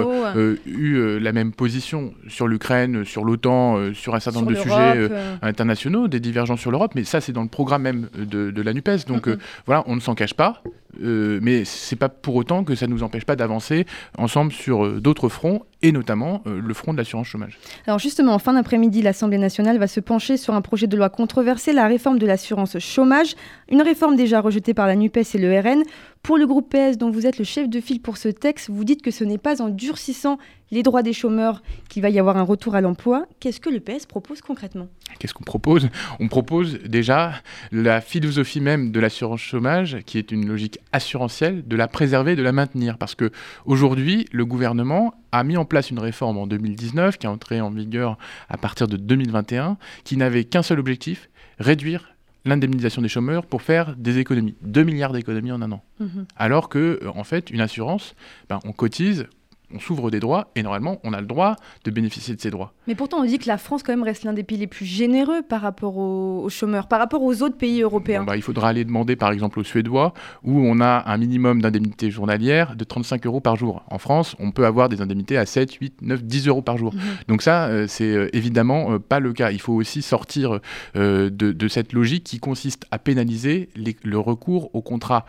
eu 0.66 1.18
la 1.20 1.32
même 1.32 1.52
position 1.52 2.14
sur 2.28 2.48
l'Ukraine, 2.48 3.04
sur 3.04 3.24
l'OTAN, 3.24 3.94
sur 3.94 4.14
un 4.14 4.20
certain 4.20 4.40
nombre 4.40 4.52
de 4.52 4.56
sujets 4.56 5.08
internationaux, 5.42 6.08
des 6.08 6.20
divergences 6.20 6.60
sur 6.60 6.70
l'Europe. 6.70 6.92
Mais 6.94 7.04
ça, 7.04 7.20
c'est 7.20 7.32
dans 7.32 7.42
le 7.42 7.48
programme 7.48 7.82
même 7.82 8.08
de, 8.14 8.62
la 8.62 8.72
Nupes. 8.72 9.06
Donc 9.06 9.26
mhm. 9.26 9.38
voilà, 9.66 9.84
on 9.86 9.96
ne 9.96 10.00
s'en 10.00 10.14
cache 10.14 10.34
pas. 10.34 10.62
Euh, 11.00 11.38
mais 11.42 11.64
c'est 11.64 11.96
pas 11.96 12.08
pour 12.08 12.34
autant 12.34 12.64
que 12.64 12.74
ça 12.74 12.86
ne 12.86 12.92
nous 12.92 13.02
empêche 13.02 13.24
pas 13.24 13.36
d'avancer 13.36 13.86
ensemble 14.18 14.52
sur 14.52 14.84
euh, 14.84 15.00
d'autres 15.00 15.28
fronts 15.28 15.64
et 15.82 15.92
notamment 15.92 16.42
euh, 16.46 16.60
le 16.60 16.74
front 16.74 16.92
de 16.92 16.98
l'assurance 16.98 17.26
chômage. 17.26 17.58
Alors 17.86 17.98
justement, 17.98 18.34
en 18.34 18.38
fin 18.38 18.54
d'après-midi, 18.54 19.02
l'Assemblée 19.02 19.38
nationale 19.38 19.78
va 19.78 19.86
se 19.86 20.00
pencher 20.00 20.36
sur 20.36 20.54
un 20.54 20.60
projet 20.62 20.86
de 20.86 20.96
loi 20.96 21.10
controversé, 21.10 21.72
la 21.72 21.86
réforme 21.86 22.18
de 22.18 22.26
l'assurance 22.26 22.78
chômage, 22.78 23.34
une 23.68 23.82
réforme 23.82 24.16
déjà 24.16 24.40
rejetée 24.40 24.74
par 24.74 24.86
la 24.86 24.96
NUPES 24.96 25.34
et 25.34 25.38
le 25.38 25.58
RN. 25.58 25.82
Pour 26.22 26.38
le 26.38 26.46
groupe 26.46 26.72
PS 26.72 26.98
dont 26.98 27.10
vous 27.10 27.26
êtes 27.26 27.38
le 27.38 27.44
chef 27.44 27.68
de 27.68 27.80
file 27.80 28.00
pour 28.00 28.16
ce 28.16 28.28
texte, 28.28 28.70
vous 28.70 28.84
dites 28.84 29.02
que 29.02 29.10
ce 29.10 29.24
n'est 29.24 29.38
pas 29.38 29.60
en 29.60 29.70
durcissant 29.70 30.38
les 30.70 30.84
droits 30.84 31.02
des 31.02 31.12
chômeurs 31.12 31.64
qu'il 31.88 32.00
va 32.00 32.10
y 32.10 32.18
avoir 32.20 32.36
un 32.36 32.44
retour 32.44 32.76
à 32.76 32.80
l'emploi. 32.80 33.26
Qu'est-ce 33.40 33.58
que 33.58 33.68
le 33.68 33.80
PS 33.80 34.06
propose 34.06 34.40
concrètement? 34.40 34.86
Qu'est-ce 35.18 35.34
qu'on 35.34 35.42
propose? 35.42 35.88
On 36.20 36.28
propose 36.28 36.78
déjà 36.84 37.32
la 37.72 38.00
philosophie 38.00 38.60
même 38.60 38.92
de 38.92 39.00
l'assurance 39.00 39.40
chômage, 39.40 39.98
qui 40.06 40.16
est 40.16 40.30
une 40.30 40.46
logique 40.46 40.78
assurantielle, 40.92 41.66
de 41.66 41.74
la 41.74 41.88
préserver, 41.88 42.36
de 42.36 42.42
la 42.44 42.52
maintenir. 42.52 42.98
Parce 42.98 43.16
que 43.16 43.32
aujourd'hui, 43.66 44.26
le 44.30 44.46
gouvernement 44.46 45.14
a 45.32 45.42
mis 45.42 45.56
en 45.56 45.64
place 45.64 45.90
une 45.90 45.98
réforme 45.98 46.38
en 46.38 46.46
2019, 46.46 47.18
qui 47.18 47.26
est 47.26 47.30
entrée 47.30 47.60
en 47.60 47.70
vigueur 47.72 48.16
à 48.48 48.58
partir 48.58 48.86
de 48.86 48.96
2021, 48.96 49.76
qui 50.04 50.16
n'avait 50.16 50.44
qu'un 50.44 50.62
seul 50.62 50.78
objectif, 50.78 51.30
réduire 51.58 52.11
l'indemnisation 52.44 53.02
des 53.02 53.08
chômeurs 53.08 53.46
pour 53.46 53.62
faire 53.62 53.96
des 53.96 54.18
économies. 54.18 54.54
2 54.62 54.82
milliards 54.82 55.12
d'économies 55.12 55.52
en 55.52 55.62
un 55.62 55.72
an. 55.72 55.82
Mhm. 56.00 56.26
Alors 56.36 56.68
que, 56.68 57.00
euh, 57.02 57.10
en 57.14 57.24
fait, 57.24 57.50
une 57.50 57.60
assurance, 57.60 58.14
ben, 58.48 58.58
on 58.64 58.72
cotise 58.72 59.26
on 59.74 59.80
s'ouvre 59.80 60.10
des 60.10 60.20
droits 60.20 60.50
et 60.56 60.62
normalement 60.62 60.98
on 61.04 61.12
a 61.12 61.20
le 61.20 61.26
droit 61.26 61.56
de 61.84 61.90
bénéficier 61.90 62.34
de 62.34 62.40
ces 62.40 62.50
droits. 62.50 62.72
Mais 62.86 62.94
pourtant 62.94 63.18
on 63.18 63.24
dit 63.24 63.38
que 63.38 63.48
la 63.48 63.58
France 63.58 63.82
quand 63.82 63.92
même 63.92 64.02
reste 64.02 64.24
l'un 64.24 64.32
des 64.32 64.42
pays 64.42 64.58
les 64.58 64.66
plus 64.66 64.86
généreux 64.86 65.42
par 65.42 65.60
rapport 65.60 65.96
aux, 65.96 66.48
chômeurs, 66.48 66.88
par 66.88 66.98
rapport 66.98 67.22
aux 67.22 67.42
autres 67.42 67.56
pays 67.56 67.82
européens. 67.82 68.24
bah, 68.24 68.36
il 68.36 68.42
faudra 68.42 68.68
aller 68.68 68.84
demander 68.84 69.16
par 69.16 69.32
exemple 69.32 69.58
aux 69.60 69.64
Suédois 69.64 70.14
où 70.42 70.58
on 70.58 70.80
a 70.80 71.04
un 71.06 71.16
minimum 71.16 71.60
d'indemnité 71.62 72.10
journalière 72.10 72.76
de 72.76 72.84
35 72.84 73.26
euros 73.26 73.40
par 73.40 73.56
jour. 73.56 73.82
En 73.90 73.98
France 73.98 74.36
on 74.38 74.50
peut 74.50 74.66
avoir 74.66 74.88
des 74.88 75.00
indemnités 75.00 75.36
à 75.36 75.46
7, 75.46 75.72
8, 75.74 76.02
9, 76.02 76.22
10 76.24 76.48
euros 76.48 76.62
par 76.62 76.78
jour. 76.78 76.94
Mhm. 76.94 77.00
Donc 77.28 77.42
ça 77.42 77.66
euh, 77.66 77.86
c'est 77.88 78.10
euh, 78.10 78.28
évidemment 78.32 78.92
euh, 78.92 78.98
pas 78.98 79.20
le 79.20 79.32
cas. 79.32 79.50
Il 79.50 79.60
faut 79.60 79.74
aussi 79.74 80.02
sortir 80.02 80.60
de, 80.94 81.68
cette 81.68 81.92
logique 81.92 82.24
qui 82.24 82.38
consiste 82.38 82.84
à 82.90 82.98
pénaliser 82.98 83.68
le 83.76 84.18
recours 84.18 84.74
aux 84.74 84.82
contrats 84.82 85.24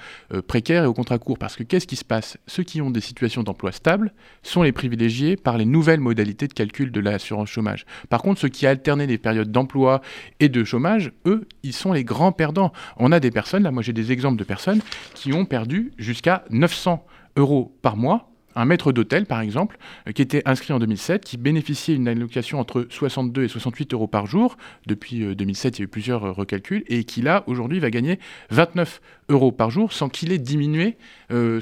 précaires 0.48 0.84
et 0.84 0.88
aux 0.88 0.94
contrats 0.94 1.20
courts. 1.20 1.38
Parce 1.38 1.56
que 1.56 1.64
qu'est-ce 1.64 1.88
qui 1.88 1.96
se 1.96 2.04
passe? 2.04 2.38
Ceux 2.48 2.64
qui 2.64 2.82
ont 2.82 2.90
des 2.90 3.02
situations 3.02 3.44
d'emploi 3.44 3.72
stable 3.72 4.14
sont 4.42 4.64
les 4.64 4.72
privilégiés 4.72 5.36
par 5.38 5.58
les 5.58 5.66
nouvelles 5.66 6.00
modalités 6.00 6.48
de 6.48 6.54
calcul 6.54 6.92
de 6.92 7.00
l'assurance 7.00 7.50
chômage. 7.50 7.86
Par 8.10 8.22
contre, 8.22 8.42
ceux 8.42 8.50
qui 8.50 8.66
alternaient 8.68 9.08
les 9.08 9.18
périodes 9.18 9.52
d'emploi 9.52 10.02
et 10.40 10.50
de 10.50 10.64
chômage, 10.64 11.12
eux, 11.26 11.48
ils 11.64 11.74
sont 11.74 11.94
les 11.94 12.04
grands 12.04 12.32
perdants. 12.32 12.74
On 12.98 13.12
a 13.12 13.20
des 13.20 13.32
personnes, 13.32 13.64
là 13.64 13.72
moi 13.72 13.84
j'ai 13.84 13.94
des 13.94 14.12
exemples 14.12 14.38
de 14.38 14.44
personnes 14.44 14.82
qui 15.14 15.34
ont 15.34 15.46
perdu 15.46 15.92
jusqu'à 15.98 16.44
900 16.50 17.06
euros 17.36 17.76
par 17.82 17.98
mois 17.98 18.30
un 18.56 18.66
maître 18.66 18.92
d'hôtel, 18.92 19.26
par 19.26 19.42
exemple, 19.42 19.78
euh, 20.08 20.12
qui 20.12 20.22
était 20.22 20.42
inscrit 20.46 20.74
en 20.74 20.80
2007, 20.80 21.26
qui 21.26 21.38
bénéficiait 21.38 21.96
d'une 21.96 22.08
allocation 22.08 22.60
entre 22.60 22.88
62 22.90 23.44
et 23.44 23.48
68 23.48 23.94
euros 23.94 24.08
par 24.08 24.26
jour. 24.26 24.58
Depuis 24.86 25.36
2007, 25.36 25.74
euh, 25.74 25.78
il 25.78 25.80
y 25.80 25.84
a 25.84 25.86
eu 25.86 25.88
plusieurs 25.88 26.24
euh, 26.24 26.32
recalculs, 26.32 26.84
et 26.88 27.04
qui 27.04 27.22
là, 27.22 27.44
aujourd'hui, 27.48 27.80
va 27.80 27.90
gagner 27.90 28.20
29 28.52 29.02
euros 29.30 29.52
par 29.52 29.70
jour 29.70 29.94
sans 29.94 30.10
qu'il 30.10 30.32
ait 30.32 30.38
diminué 30.38 30.98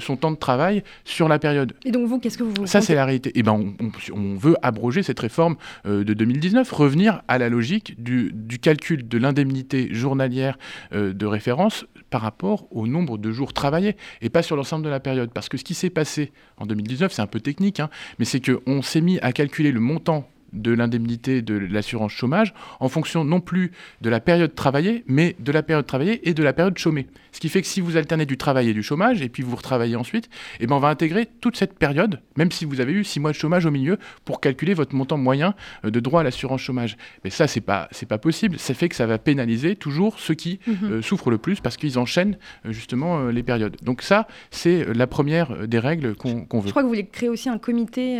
son 0.00 0.16
temps 0.16 0.30
de 0.30 0.36
travail 0.36 0.82
sur 1.04 1.28
la 1.28 1.38
période. 1.38 1.72
Et 1.86 1.92
donc 1.92 2.06
vous, 2.06 2.18
qu'est-ce 2.18 2.36
que 2.36 2.42
vous 2.42 2.66
Ça, 2.66 2.82
c'est 2.82 2.94
la 2.94 3.06
réalité. 3.06 3.30
Et 3.30 3.38
eh 3.38 3.42
ben, 3.42 3.74
on, 4.12 4.36
veut 4.36 4.54
abroger 4.60 5.02
cette 5.02 5.18
réforme 5.18 5.56
de 5.86 6.02
2019, 6.02 6.70
revenir 6.70 7.22
à 7.26 7.38
la 7.38 7.48
logique 7.48 8.02
du, 8.02 8.32
du 8.34 8.58
calcul 8.58 9.08
de 9.08 9.16
l'indemnité 9.16 9.88
journalière 9.94 10.58
de 10.92 11.26
référence 11.26 11.86
par 12.12 12.20
rapport 12.20 12.68
au 12.70 12.86
nombre 12.86 13.18
de 13.18 13.32
jours 13.32 13.52
travaillés, 13.52 13.96
et 14.20 14.28
pas 14.28 14.42
sur 14.42 14.54
l'ensemble 14.54 14.84
de 14.84 14.90
la 14.90 15.00
période. 15.00 15.32
Parce 15.32 15.48
que 15.48 15.56
ce 15.56 15.64
qui 15.64 15.74
s'est 15.74 15.90
passé 15.90 16.30
en 16.58 16.66
2019, 16.66 17.10
c'est 17.10 17.22
un 17.22 17.26
peu 17.26 17.40
technique, 17.40 17.80
hein, 17.80 17.88
mais 18.18 18.24
c'est 18.24 18.40
qu'on 18.40 18.82
s'est 18.82 19.00
mis 19.00 19.18
à 19.20 19.32
calculer 19.32 19.72
le 19.72 19.80
montant 19.80 20.28
de 20.52 20.72
l'indemnité 20.72 21.42
de 21.42 21.54
l'assurance 21.54 22.12
chômage 22.12 22.54
en 22.80 22.88
fonction 22.88 23.24
non 23.24 23.40
plus 23.40 23.72
de 24.00 24.10
la 24.10 24.20
période 24.20 24.54
travaillée, 24.54 25.04
mais 25.06 25.36
de 25.38 25.52
la 25.52 25.62
période 25.62 25.86
travaillée 25.86 26.28
et 26.28 26.34
de 26.34 26.42
la 26.42 26.52
période 26.52 26.76
chômée. 26.78 27.06
Ce 27.32 27.40
qui 27.40 27.48
fait 27.48 27.62
que 27.62 27.66
si 27.66 27.80
vous 27.80 27.96
alternez 27.96 28.26
du 28.26 28.36
travail 28.36 28.68
et 28.68 28.74
du 28.74 28.82
chômage, 28.82 29.22
et 29.22 29.28
puis 29.28 29.42
vous 29.42 29.56
retravaillez 29.56 29.96
ensuite, 29.96 30.28
eh 30.60 30.66
ben 30.66 30.76
on 30.76 30.80
va 30.80 30.88
intégrer 30.88 31.26
toute 31.40 31.56
cette 31.56 31.78
période, 31.78 32.20
même 32.36 32.52
si 32.52 32.64
vous 32.64 32.80
avez 32.80 32.92
eu 32.92 33.04
six 33.04 33.20
mois 33.20 33.30
de 33.30 33.36
chômage 33.36 33.64
au 33.64 33.70
milieu, 33.70 33.98
pour 34.24 34.40
calculer 34.40 34.74
votre 34.74 34.94
montant 34.94 35.16
moyen 35.16 35.54
euh, 35.84 35.90
de 35.90 36.00
droit 36.00 36.20
à 36.20 36.24
l'assurance 36.24 36.60
chômage. 36.60 36.96
Mais 37.24 37.30
ça, 37.30 37.46
c'est 37.46 37.60
pas, 37.60 37.88
c'est 37.90 38.06
pas 38.06 38.18
possible. 38.18 38.58
Ça 38.58 38.74
fait 38.74 38.88
que 38.88 38.94
ça 38.94 39.06
va 39.06 39.18
pénaliser 39.18 39.76
toujours 39.76 40.18
ceux 40.18 40.34
qui 40.34 40.60
mhm. 40.66 40.76
euh, 40.84 41.02
souffrent 41.02 41.30
le 41.30 41.38
plus 41.38 41.60
parce 41.60 41.76
qu'ils 41.76 41.98
enchaînent 41.98 42.36
euh, 42.66 42.72
justement 42.72 43.26
les 43.28 43.42
périodes. 43.42 43.76
Donc 43.82 44.02
ça, 44.02 44.26
c'est 44.50 44.92
la 44.94 45.06
première 45.06 45.66
des 45.66 45.78
règles 45.78 46.14
qu'on 46.14 46.60
veut. 46.60 46.66
Je 46.66 46.70
crois 46.70 46.82
que 46.82 46.86
vous 46.86 46.88
voulez 46.88 47.06
créer 47.06 47.28
aussi 47.28 47.48
un 47.48 47.58
comité. 47.58 48.18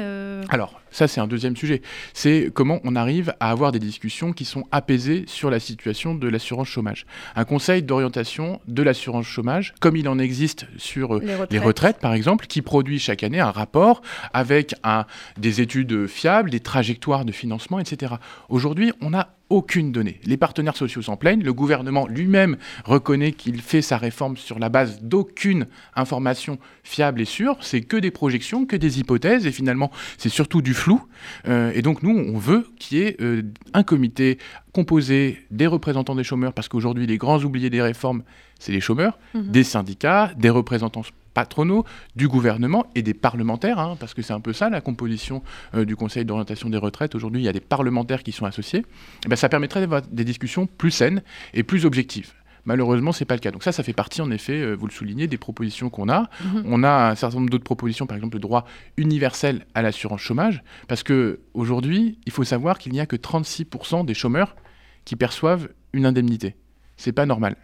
Alors, 0.48 0.81
Ça, 0.92 1.08
c'est 1.08 1.20
un 1.20 1.26
deuxième 1.26 1.56
sujet. 1.56 1.82
C'est 2.12 2.50
comment 2.54 2.80
on 2.84 2.94
arrive 2.94 3.34
à 3.40 3.50
avoir 3.50 3.72
des 3.72 3.78
discussions 3.78 4.32
qui 4.32 4.44
sont 4.44 4.64
apaisées 4.70 5.24
sur 5.26 5.50
la 5.50 5.58
situation 5.58 6.14
de 6.14 6.28
l'assurance 6.28 6.68
chômage. 6.68 7.06
Un 7.34 7.44
conseil 7.44 7.82
d'orientation 7.82 8.60
de 8.68 8.82
l'assurance 8.82 9.26
chômage, 9.26 9.74
comme 9.80 9.96
il 9.96 10.08
en 10.08 10.18
existe 10.18 10.66
sur 10.76 11.16
euh, 11.16 11.46
les 11.50 11.58
retraites. 11.58 11.98
par 11.98 12.14
exemple, 12.14 12.46
qui 12.46 12.62
produit 12.62 12.98
chaque 12.98 13.22
année 13.22 13.40
un 13.40 13.50
rapport 13.50 14.02
avec 14.32 14.74
un, 14.84 15.06
des 15.38 15.60
études 15.60 16.06
fiables, 16.06 16.50
des 16.50 16.60
trajectoires 16.60 17.24
de 17.24 17.32
financement, 17.32 17.78
etc. 17.78 18.14
Aujourd'hui, 18.48 18.92
on 19.00 19.10
n'a 19.10 19.34
aucune 19.52 19.92
donnée. 19.92 20.18
Les 20.24 20.38
partenaires 20.38 20.76
sociaux 20.76 21.02
s'en 21.02 21.16
plaignent, 21.16 21.42
le 21.42 21.52
gouvernement 21.52 22.08
lui-même 22.08 22.56
reconnaît 22.84 23.32
qu'il 23.32 23.60
fait 23.60 23.82
sa 23.82 23.98
réforme 23.98 24.38
sur 24.38 24.58
la 24.58 24.70
base 24.70 25.02
d'aucune 25.02 25.66
information 25.94 26.58
fiable 26.82 27.20
et 27.20 27.26
sûre, 27.26 27.58
c'est 27.60 27.82
que 27.82 27.98
des 27.98 28.10
projections, 28.10 28.64
que 28.64 28.76
des 28.76 28.98
hypothèses, 28.98 29.46
et 29.46 29.52
finalement 29.52 29.90
c'est 30.16 30.30
surtout 30.30 30.62
du 30.62 30.72
flou. 30.72 31.02
Euh, 31.48 31.70
et 31.74 31.82
donc 31.82 32.02
nous, 32.02 32.16
on 32.16 32.38
veut 32.38 32.66
qu'il 32.78 32.98
y 32.98 33.02
ait 33.02 33.16
euh, 33.20 33.42
un 33.74 33.82
comité 33.82 34.38
composé 34.72 35.44
des 35.50 35.66
représentants 35.66 36.14
des 36.14 36.24
chômeurs, 36.24 36.52
parce 36.52 36.68
qu'aujourd'hui 36.68 37.06
les 37.06 37.18
grands 37.18 37.42
oubliés 37.42 37.70
des 37.70 37.82
réformes, 37.82 38.22
c'est 38.58 38.72
les 38.72 38.80
chômeurs, 38.80 39.18
mhm. 39.34 39.50
des 39.50 39.64
syndicats, 39.64 40.32
des 40.36 40.50
représentants 40.50 41.02
patronaux, 41.34 41.84
du 42.16 42.28
gouvernement 42.28 42.86
et 42.94 43.02
des 43.02 43.14
parlementaires, 43.14 43.78
hein, 43.78 43.96
parce 43.98 44.14
que 44.14 44.22
c'est 44.22 44.32
un 44.32 44.40
peu 44.40 44.52
ça 44.52 44.70
la 44.70 44.80
composition 44.80 45.42
euh, 45.74 45.84
du 45.84 45.96
Conseil 45.96 46.24
d'orientation 46.24 46.68
des 46.68 46.78
retraites. 46.78 47.14
Aujourd'hui, 47.14 47.40
il 47.40 47.44
y 47.44 47.48
a 47.48 47.52
des 47.52 47.60
parlementaires 47.60 48.22
qui 48.22 48.32
sont 48.32 48.44
associés. 48.44 48.80
Et 48.80 48.84
eh 49.26 49.28
ben, 49.28 49.36
ça 49.36 49.48
permettrait 49.48 49.80
d'avoir 49.80 50.02
des 50.02 50.24
discussions 50.24 50.66
plus 50.66 50.90
saines 50.90 51.22
et 51.54 51.62
plus 51.62 51.86
objectives. 51.86 52.32
Malheureusement, 52.64 53.10
ce 53.12 53.20
n'est 53.20 53.26
pas 53.26 53.34
le 53.34 53.40
cas. 53.40 53.50
Donc 53.50 53.64
ça, 53.64 53.72
ça 53.72 53.82
fait 53.82 53.92
partie, 53.92 54.22
en 54.22 54.30
effet, 54.30 54.60
euh, 54.60 54.74
vous 54.74 54.86
le 54.86 54.92
soulignez, 54.92 55.26
des 55.26 55.38
propositions 55.38 55.90
qu'on 55.90 56.08
a. 56.08 56.28
Mhm. 56.44 56.64
On 56.66 56.82
a 56.84 57.10
un 57.10 57.14
certain 57.14 57.38
nombre 57.38 57.50
d'autres 57.50 57.64
propositions, 57.64 58.06
par 58.06 58.16
exemple 58.16 58.36
le 58.36 58.40
droit 58.40 58.66
universel 58.96 59.66
à 59.74 59.82
l'assurance 59.82 60.20
chômage, 60.20 60.62
parce 60.86 61.02
qu'aujourd'hui, 61.02 62.18
il 62.26 62.32
faut 62.32 62.44
savoir 62.44 62.78
qu'il 62.78 62.92
n'y 62.92 63.00
a 63.00 63.06
que 63.06 63.16
36% 63.16 64.04
des 64.04 64.14
chômeurs 64.14 64.54
qui 65.04 65.16
perçoivent 65.16 65.68
une 65.92 66.06
indemnité. 66.06 66.56
C'est 66.96 67.12
pas 67.12 67.26
normal. 67.26 67.56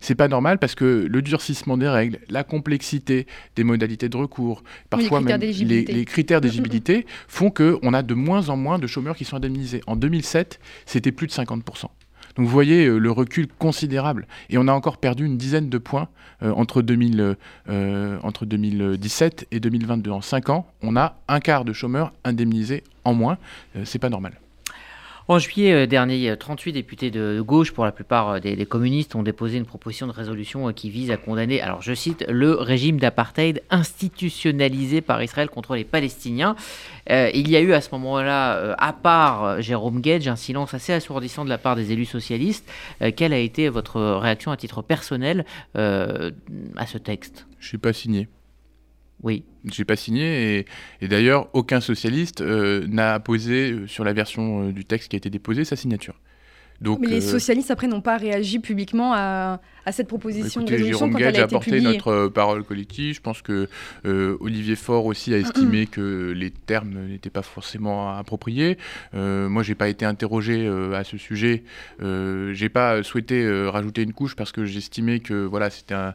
C'est 0.00 0.14
pas 0.14 0.28
normal 0.28 0.58
parce 0.58 0.74
que 0.74 1.06
le 1.08 1.22
durcissement 1.22 1.78
des 1.78 1.88
règles, 1.88 2.18
la 2.28 2.44
complexité 2.44 3.26
des 3.56 3.64
modalités 3.64 4.08
de 4.08 4.16
recours, 4.16 4.62
parfois 4.90 5.20
même 5.20 5.40
les, 5.40 6.04
critères 6.04 6.40
d'éligibilité 6.40 7.06
font 7.26 7.50
qu'on 7.50 7.94
a 7.94 8.02
de 8.02 8.14
moins 8.14 8.50
en 8.50 8.56
moins 8.56 8.78
de 8.78 8.86
chômeurs 8.86 9.16
qui 9.16 9.24
sont 9.24 9.36
indemnisés. 9.36 9.80
En 9.86 9.96
2007, 9.96 10.60
c'était 10.84 11.12
plus 11.12 11.26
de 11.26 11.32
50%. 11.32 11.86
Donc 12.36 12.46
vous 12.46 12.52
voyez 12.52 12.86
euh, 12.86 12.98
le 12.98 13.10
recul 13.10 13.46
considérable. 13.46 14.26
Et 14.50 14.58
on 14.58 14.68
a 14.68 14.72
encore 14.72 14.98
perdu 14.98 15.24
une 15.24 15.38
dizaine 15.38 15.70
de 15.70 15.78
points 15.78 16.08
euh, 16.42 16.50
entre, 16.52 16.82
2000, 16.82 17.36
euh, 17.68 18.18
entre 18.22 18.44
2017 18.44 19.46
et 19.52 19.60
2022. 19.60 20.10
En 20.10 20.20
5 20.20 20.50
ans, 20.50 20.66
on 20.82 20.96
a 20.96 21.16
un 21.28 21.40
quart 21.40 21.64
de 21.64 21.72
chômeurs 21.72 22.12
indemnisés 22.24 22.82
en 23.04 23.14
moins. 23.14 23.38
c'est 23.84 23.98
pas 23.98 24.10
normal. 24.10 24.40
En 25.26 25.38
juillet 25.38 25.72
euh, 25.72 25.86
dernier, 25.86 26.36
38 26.36 26.72
députés 26.72 27.10
de 27.10 27.40
gauche, 27.40 27.72
pour 27.72 27.86
la 27.86 27.92
plupart 27.92 28.28
euh, 28.28 28.40
des, 28.40 28.66
communistes, 28.66 29.14
ont 29.14 29.22
déposé 29.22 29.56
une 29.56 29.64
proposition 29.64 30.06
de 30.06 30.12
résolution 30.12 30.68
euh, 30.68 30.72
qui 30.72 30.90
vise 30.90 31.10
à 31.10 31.16
condamner, 31.16 31.62
alors 31.62 31.80
je 31.80 31.94
cite, 31.94 32.26
le 32.28 32.52
régime 32.52 33.00
d'apartheid 33.00 33.62
institutionnalisé 33.70 35.00
par 35.00 35.22
Israël 35.22 35.48
contre 35.48 35.76
les 35.76 35.84
Palestiniens. 35.84 36.56
il 37.08 37.50
y 37.50 37.56
a 37.56 37.60
eu 37.60 37.72
à 37.72 37.80
ce 37.80 37.88
moment-là, 37.92 38.74
à 38.78 38.92
part 38.92 39.62
Jérôme 39.62 40.00
Gage, 40.00 40.28
un 40.28 40.36
silence 40.36 40.74
assez 40.74 40.92
assourdissant 40.92 41.44
de 41.44 41.50
la 41.50 41.58
part 41.58 41.76
des 41.76 41.92
élus 41.92 42.04
socialistes. 42.04 42.68
quelle 43.16 43.32
a 43.32 43.38
été 43.38 43.68
votre 43.68 44.00
réaction 44.00 44.50
à 44.50 44.56
titre 44.56 44.82
personnel 44.82 45.44
à 45.74 46.86
ce 46.86 46.98
texte? 46.98 47.46
Je 47.58 47.68
suis 47.68 47.78
pas 47.78 47.92
signé. 47.92 48.28
Oui. 49.22 49.44
J'ai 49.64 49.84
pas 49.84 49.96
signé 49.96 50.66
et, 51.00 51.08
d'ailleurs 51.08 51.48
aucun 51.54 51.80
socialiste 51.80 52.40
euh, 52.40 52.86
n'a 52.88 53.18
posé 53.20 53.72
euh, 53.72 53.86
sur 53.86 54.04
la 54.04 54.12
version 54.12 54.68
euh, 54.68 54.72
du 54.72 54.84
texte 54.84 55.08
qui 55.08 55.16
a 55.16 55.18
été 55.18 55.30
déposée 55.30 55.64
sa 55.64 55.76
signature. 55.76 56.14
Donc, 56.80 57.00
Mais 57.00 57.06
les 57.06 57.20
socialistes 57.20 57.70
après 57.70 57.86
n'ont 57.86 58.00
pas 58.00 58.16
réagi 58.16 58.58
publiquement 58.58 59.14
à, 59.14 59.60
à 59.86 59.92
cette 59.92 60.08
proposition 60.08 60.62
de 60.62 60.70
résolution 60.70 61.10
quand 61.10 61.18
elle 61.18 61.26
a, 61.26 61.30
été 61.30 61.40
apporté 61.40 61.80
notre 61.80 62.08
euh, 62.08 62.30
parole 62.30 62.64
collective. 62.64 63.16
Je 63.16 63.20
pense 63.20 63.42
que 63.42 63.68
euh, 64.06 64.36
Olivier 64.40 64.76
Faure 64.76 65.06
aussi 65.06 65.34
a 65.34 65.38
estimé 65.38 65.86
que 65.86 66.32
les 66.34 66.50
termes 66.50 67.06
n'étaient 67.08 67.30
pas 67.30 67.42
forcément 67.42 68.16
appropriés. 68.16 68.78
Euh, 69.14 69.48
moi, 69.48 69.62
j'ai 69.62 69.74
pas 69.74 69.88
été 69.88 70.04
interrogé 70.04 70.66
à 70.94 71.04
ce 71.04 71.16
sujet. 71.18 71.64
j'ai 72.00 72.68
pas 72.68 73.02
souhaité 73.02 73.68
rajouter 73.68 74.02
une 74.02 74.12
couche 74.12 74.36
parce 74.36 74.52
que 74.52 74.64
j'estimais 74.64 75.20
que 75.20 75.44
voilà, 75.44 75.70
c'était 75.70 75.94
un. 75.94 76.14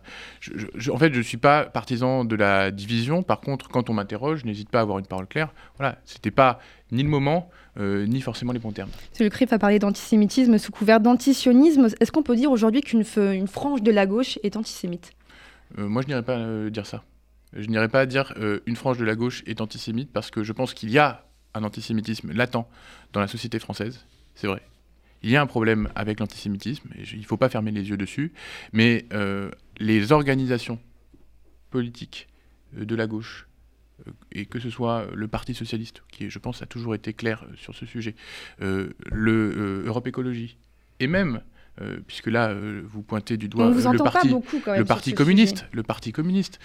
en 0.91 0.97
fait, 0.97 1.13
je 1.13 1.21
suis 1.21 1.37
pas 1.37 1.65
partisan 1.65 2.25
de 2.25 2.35
la 2.35 2.71
division. 2.71 3.23
Par 3.23 3.41
contre, 3.41 3.69
quand 3.69 3.89
on 3.89 3.93
m'interroge, 3.93 4.39
je 4.41 4.45
n'hésite 4.45 4.69
pas 4.69 4.79
à 4.79 4.81
avoir 4.81 4.99
une 4.99 5.05
parole 5.05 5.27
claire. 5.27 5.53
Voilà, 5.77 5.97
c'était 6.05 6.31
pas 6.31 6.59
ni 6.91 7.03
le 7.03 7.09
moment, 7.09 7.49
ni 7.77 8.19
forcément 8.21 8.51
les 8.51 8.59
bons 8.59 8.71
termes. 8.71 8.89
le 9.19 9.29
CRIF 9.29 9.53
a 9.53 9.59
parlé 9.59 9.79
d'antisémitisme 9.79 10.57
sous 10.57 10.71
couvert 10.71 10.99
d'antisionisme. 10.99 11.87
Est-ce 11.99 12.11
qu'on 12.11 12.23
peut 12.23 12.35
dire 12.35 12.51
aujourd'hui 12.51 12.81
qu'une 12.81 13.03
une 13.17 13.47
frange 13.59 13.83
de 13.83 13.91
la 13.91 14.05
gauche 14.05 14.39
est 14.43 14.55
antisémite 14.55 15.11
euh, 15.77 15.89
Moi, 15.89 16.01
je 16.01 16.07
n'irais 16.07 16.23
pas 16.23 16.37
euh, 16.37 16.69
dire 16.69 16.85
ça. 16.85 17.03
Je 17.51 17.67
n'irais 17.67 17.89
pas 17.89 18.05
dire 18.05 18.33
euh, 18.37 18.61
une 18.65 18.77
frange 18.77 18.97
de 18.97 19.03
la 19.03 19.15
gauche 19.15 19.43
est 19.47 19.59
antisémite 19.59 20.13
parce 20.13 20.31
que 20.31 20.43
je 20.43 20.53
pense 20.53 20.73
qu'il 20.73 20.89
y 20.89 20.97
a 20.97 21.25
un 21.53 21.63
antisémitisme 21.63 22.31
latent 22.31 22.69
dans 23.11 23.19
la 23.19 23.27
société 23.27 23.59
française. 23.59 24.05
C'est 24.33 24.47
vrai. 24.47 24.61
Il 25.23 25.29
y 25.29 25.35
a 25.35 25.41
un 25.41 25.45
problème 25.45 25.89
avec 25.95 26.21
l'antisémitisme, 26.21 26.87
et 26.97 27.03
il 27.11 27.19
ne 27.19 27.25
faut 27.25 27.35
pas 27.35 27.49
fermer 27.49 27.71
les 27.71 27.89
yeux 27.89 27.97
dessus, 27.97 28.31
mais 28.71 29.05
les 29.77 30.13
organisations 30.13 30.79
politiques 31.71 32.29
de 32.71 32.95
la 32.95 33.05
gauche, 33.05 33.49
et 34.31 34.45
que 34.45 34.61
ce 34.61 34.69
soit 34.69 35.07
le 35.13 35.27
Parti 35.27 35.53
socialiste, 35.53 36.03
qui 36.09 36.29
je 36.29 36.39
pense 36.39 36.61
a 36.61 36.67
toujours 36.67 36.95
été 36.95 37.11
clair 37.11 37.45
sur 37.57 37.75
ce 37.75 37.85
sujet, 37.85 38.15
le 38.59 39.83
Europe 39.85 40.07
Écologie, 40.07 40.55
et 41.01 41.07
même 41.07 41.41
euh, 41.81 41.97
puisque 42.05 42.27
là, 42.27 42.49
euh, 42.49 42.81
vous 42.91 43.01
pointez 43.01 43.37
du 43.37 43.47
doigt 43.47 43.69
le, 43.69 43.97
parti, 43.97 44.29
le 44.29 44.83
parti 44.83 45.13
communiste, 45.13 45.65
le 45.71 45.83
parti 45.83 46.11
communiste, 46.11 46.59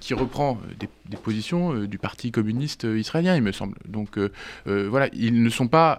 qui 0.00 0.14
reprend 0.14 0.58
des, 0.78 0.88
positions 1.16 1.84
du 1.84 1.98
parti 1.98 2.30
communiste 2.30 2.84
israélien, 2.84 3.36
il 3.36 3.42
me 3.42 3.52
semble. 3.52 3.76
Donc 3.86 4.18
voilà, 4.66 5.08
ils 5.12 5.42
ne 5.42 5.50
sont 5.50 5.68
pas 5.68 5.98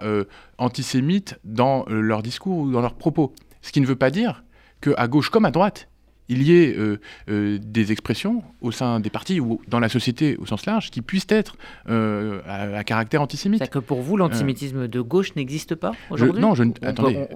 antisémites 0.57 1.39
dans 1.43 1.85
leur 1.87 2.21
discours 2.21 2.59
ou 2.59 2.71
dans 2.71 2.81
leurs 2.81 2.95
propos. 2.95 3.33
Ce 3.61 3.71
qui 3.71 3.81
ne 3.81 3.85
veut 3.85 3.95
pas 3.95 4.09
dire 4.09 4.43
qu'à 4.81 5.07
gauche 5.07 5.29
comme 5.29 5.45
à 5.45 5.51
droite, 5.51 5.87
il 6.31 6.43
y 6.43 6.63
ait 6.63 6.75
euh, 6.77 6.97
euh, 7.29 7.59
des 7.61 7.91
expressions 7.91 8.41
au 8.61 8.71
sein 8.71 9.01
des 9.01 9.09
partis 9.09 9.39
ou 9.41 9.61
dans 9.67 9.79
la 9.79 9.89
société 9.89 10.37
au 10.37 10.45
sens 10.45 10.65
large 10.65 10.89
qui 10.89 11.01
puissent 11.01 11.27
être 11.29 11.57
euh, 11.89 12.39
à, 12.47 12.83
caractère 12.85 13.21
antisémite. 13.21 13.61
C'est 13.61 13.69
que 13.69 13.79
pour 13.79 14.01
vous, 14.01 14.15
l'antisémitisme 14.15 14.87
de 14.87 15.01
gauche 15.01 15.35
n'existe 15.35 15.75
pas 15.75 15.91
aujourd'hui 16.09 16.41
Non, 16.41 16.55
je 16.55 16.63
attendez. 16.81 17.27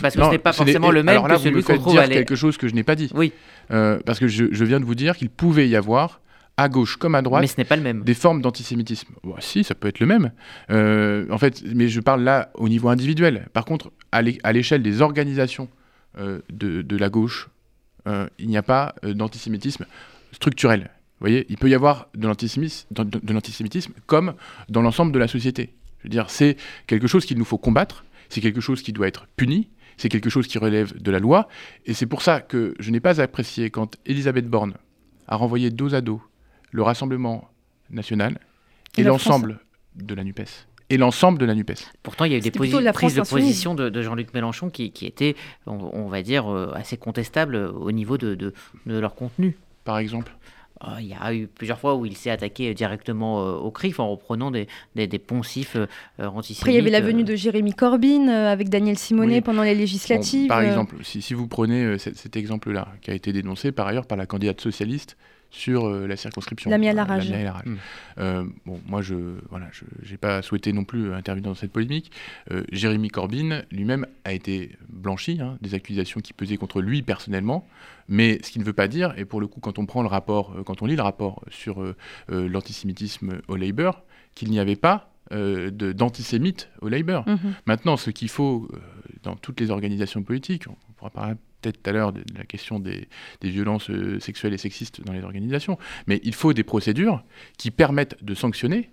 parce 0.00 0.14
que 0.16 0.22
ce 0.22 0.30
n'est 0.30 0.38
pas 0.38 0.52
forcément 0.52 0.90
le 0.90 1.02
même 1.02 1.22
que 1.22 1.38
celui 1.38 1.62
qu'on 1.62 1.78
trouve 1.78 1.94
dire 1.94 2.08
quelque 2.08 2.36
chose 2.36 2.58
que 2.58 2.68
je 2.68 2.74
n'ai 2.74 2.84
pas 2.84 2.94
dit. 2.94 3.10
Oui. 3.14 3.32
parce 3.68 4.18
que 4.18 4.28
je, 4.28 4.64
viens 4.64 4.80
de 4.80 4.84
vous 4.84 4.94
dire 4.94 5.16
qu'il 5.16 5.30
pouvait 5.30 5.68
y 5.68 5.76
avoir 5.76 6.20
à 6.58 6.68
gauche 6.68 6.96
comme 6.98 7.14
à 7.14 7.22
droite, 7.22 7.40
mais 7.40 7.46
ce 7.46 7.54
n'est 7.56 7.64
pas 7.64 7.76
le 7.76 7.82
même. 7.82 8.04
Des 8.04 8.14
formes 8.14 8.42
d'antisémitisme. 8.42 9.14
si, 9.38 9.64
ça 9.64 9.74
peut 9.74 9.88
être 9.88 10.00
le 10.00 10.06
même. 10.06 10.30
en 10.68 11.38
fait, 11.38 11.62
mais 11.74 11.88
je 11.88 12.00
parle 12.00 12.22
là 12.22 12.50
au 12.54 12.68
niveau 12.68 12.90
individuel. 12.90 13.48
Par 13.54 13.64
contre, 13.64 13.90
à 14.12 14.20
l'échelle 14.52 14.82
des 14.82 15.00
organisations 15.00 15.68
de, 16.18 16.82
de, 16.82 16.96
la 16.98 17.08
gauche 17.08 17.48
il 18.38 18.48
n'y 18.48 18.56
a 18.56 18.62
pas 18.62 18.94
euh, 19.04 19.14
d'antisémitisme 19.14 19.86
structurel. 20.32 20.90
Vous 21.20 21.28
voyez, 21.28 21.46
il 21.48 21.56
peut 21.56 21.68
y 21.68 21.74
avoir 21.74 22.08
de 22.14 22.26
l'antisémitisme, 22.26 23.92
comme 24.06 24.34
dans 24.68 24.82
l'ensemble 24.82 25.12
de 25.12 25.18
la 25.18 25.28
société. 25.28 25.72
Je 25.98 26.04
veux 26.04 26.10
dire, 26.10 26.30
c'est 26.30 26.56
quelque 26.86 27.06
chose 27.06 27.24
qu'il 27.24 27.38
nous 27.38 27.44
faut 27.44 27.58
combattre, 27.58 28.04
c'est 28.28 28.40
quelque 28.40 28.60
chose 28.60 28.82
qui 28.82 28.92
doit 28.92 29.06
être 29.06 29.26
puni, 29.36 29.68
c'est 29.96 30.08
quelque 30.08 30.30
chose 30.30 30.48
qui 30.48 30.58
relève 30.58 31.00
de 31.00 31.10
la 31.12 31.20
loi, 31.20 31.48
et 31.86 31.94
c'est 31.94 32.06
pour 32.06 32.22
ça 32.22 32.40
que 32.40 32.74
je 32.80 32.90
n'ai 32.90 32.98
pas 32.98 33.20
apprécié 33.20 33.70
quand 33.70 33.96
Elisabeth 34.04 34.48
Borne 34.48 34.74
a 35.28 35.36
renvoyé 35.36 35.70
dos 35.70 35.94
à 35.94 36.00
dos 36.00 36.20
le 36.72 36.82
Rassemblement 36.82 37.48
national 37.90 38.38
et 38.98 39.04
l'ensemble 39.04 39.60
de 39.94 40.14
la 40.14 40.24
NUPES 40.24 40.66
et 40.92 40.98
l'ensemble 40.98 41.38
de 41.38 41.46
la 41.46 41.54
NUPES. 41.54 41.90
Pourtant, 42.02 42.26
il 42.26 42.32
y 42.32 42.34
a 42.34 42.38
eu 42.38 42.42
des 42.42 42.50
prises 42.50 42.70
de 42.70 43.28
position 43.28 43.74
de, 43.74 44.02
Jean-Luc 44.02 44.34
Mélenchon 44.34 44.68
qui, 44.68 44.90
qui 44.90 45.06
étaient, 45.06 45.34
on, 45.66 46.06
va 46.06 46.22
dire, 46.22 46.52
euh, 46.52 46.70
assez 46.74 46.98
contestables 46.98 47.56
au 47.56 47.90
niveau 47.92 48.18
de, 48.18 48.34
de, 48.34 48.52
leur 48.86 49.14
contenu. 49.14 49.56
Par 49.84 49.98
exemple 49.98 50.32
oh, 50.82 50.90
il 51.00 51.06
y 51.06 51.14
a 51.18 51.34
eu 51.34 51.46
plusieurs 51.46 51.78
fois 51.78 51.94
où 51.94 52.04
il 52.04 52.14
s'est 52.14 52.30
attaqué 52.30 52.74
directement 52.74 53.40
euh, 53.40 53.52
au 53.54 53.70
CRIF 53.70 54.00
en 54.00 54.10
reprenant 54.10 54.50
des, 54.50 54.68
des, 54.94 55.18
poncifs 55.18 55.76
euh, 55.76 55.86
antisémites. 56.18 56.60
Après, 56.60 56.72
il 56.72 56.76
y 56.76 56.78
avait 56.78 56.90
la 56.90 57.00
venue 57.00 57.24
de 57.24 57.34
Jérémy 57.36 57.72
Corbyn 57.72 58.28
avec 58.28 58.68
Daniel 58.68 58.98
Simonet 58.98 59.40
pendant 59.40 59.62
les 59.62 59.74
législatives. 59.74 60.48
par 60.48 60.60
exemple, 60.60 60.96
si, 61.02 61.22
si 61.22 61.32
vous 61.32 61.48
prenez 61.48 61.96
cet 61.96 62.36
exemple-là, 62.36 62.88
qui 63.00 63.10
a 63.10 63.14
été 63.14 63.32
dénoncé 63.32 63.72
par 63.72 63.86
ailleurs 63.86 64.06
par 64.06 64.18
la 64.18 64.26
candidate 64.26 64.60
socialiste 64.60 65.16
sur 65.52 65.86
euh, 65.86 66.06
la 66.06 66.16
circonscription. 66.16 66.70
La 66.70 66.76
à 66.76 66.92
la 66.92 67.04
rage. 67.04 67.30
Hmm. 67.30 67.76
Euh, 68.18 68.44
bon, 68.64 68.80
moi, 68.86 69.02
je 69.02 69.14
voilà, 69.50 69.66
n'ai 70.10 70.16
pas 70.16 70.42
souhaité 70.42 70.72
non 70.72 70.84
plus 70.84 71.12
intervenir 71.12 71.50
dans 71.50 71.54
cette 71.54 71.72
polémique. 71.72 72.10
Euh, 72.50 72.64
Jérémy 72.72 73.08
Corbyn 73.08 73.62
lui-même 73.70 74.06
a 74.24 74.32
été 74.32 74.72
blanchi 74.88 75.38
hein, 75.40 75.58
des 75.60 75.74
accusations 75.74 76.20
qui 76.20 76.32
pesaient 76.32 76.56
contre 76.56 76.80
lui 76.80 77.02
personnellement, 77.02 77.68
mais 78.08 78.40
ce 78.42 78.50
qui 78.50 78.58
ne 78.58 78.64
veut 78.64 78.72
pas 78.72 78.88
dire, 78.88 79.14
et 79.18 79.26
pour 79.26 79.40
le 79.40 79.46
coup, 79.46 79.60
quand 79.60 79.78
on 79.78 79.84
prend 79.84 80.02
le 80.02 80.08
rapport, 80.08 80.56
quand 80.64 80.80
on 80.82 80.86
lit 80.86 80.96
le 80.96 81.02
rapport 81.02 81.44
sur 81.50 81.84
l'antisémitisme 82.28 83.40
au 83.48 83.56
Labour, 83.56 84.02
qu'il 84.34 84.50
n'y 84.50 84.58
avait 84.58 84.76
pas 84.76 85.10
d'antisémites 85.30 86.70
au 86.80 86.88
Labour. 86.88 87.24
Mhm. 87.28 87.54
Maintenant, 87.66 87.96
ce 87.96 88.10
qu'il 88.10 88.28
faut 88.28 88.68
dans 89.22 89.36
toutes 89.36 89.60
les 89.60 89.70
organisations 89.70 90.22
politiques, 90.22 90.64
on 90.68 90.92
pourra 90.96 91.10
parler 91.10 91.34
peut-être 91.62 91.82
tout 91.82 91.90
à 91.90 91.92
l'heure 91.92 92.12
la 92.36 92.44
question 92.44 92.78
des, 92.78 93.08
violences 93.42 93.90
sexuelles 94.20 94.54
et 94.54 94.58
sexistes 94.58 95.02
dans 95.04 95.12
les 95.12 95.22
organisations, 95.22 95.78
mais 96.06 96.20
il 96.24 96.34
faut 96.34 96.52
des 96.52 96.64
procédures 96.64 97.22
qui 97.56 97.70
permettent 97.70 98.22
de 98.22 98.34
sanctionner 98.34 98.90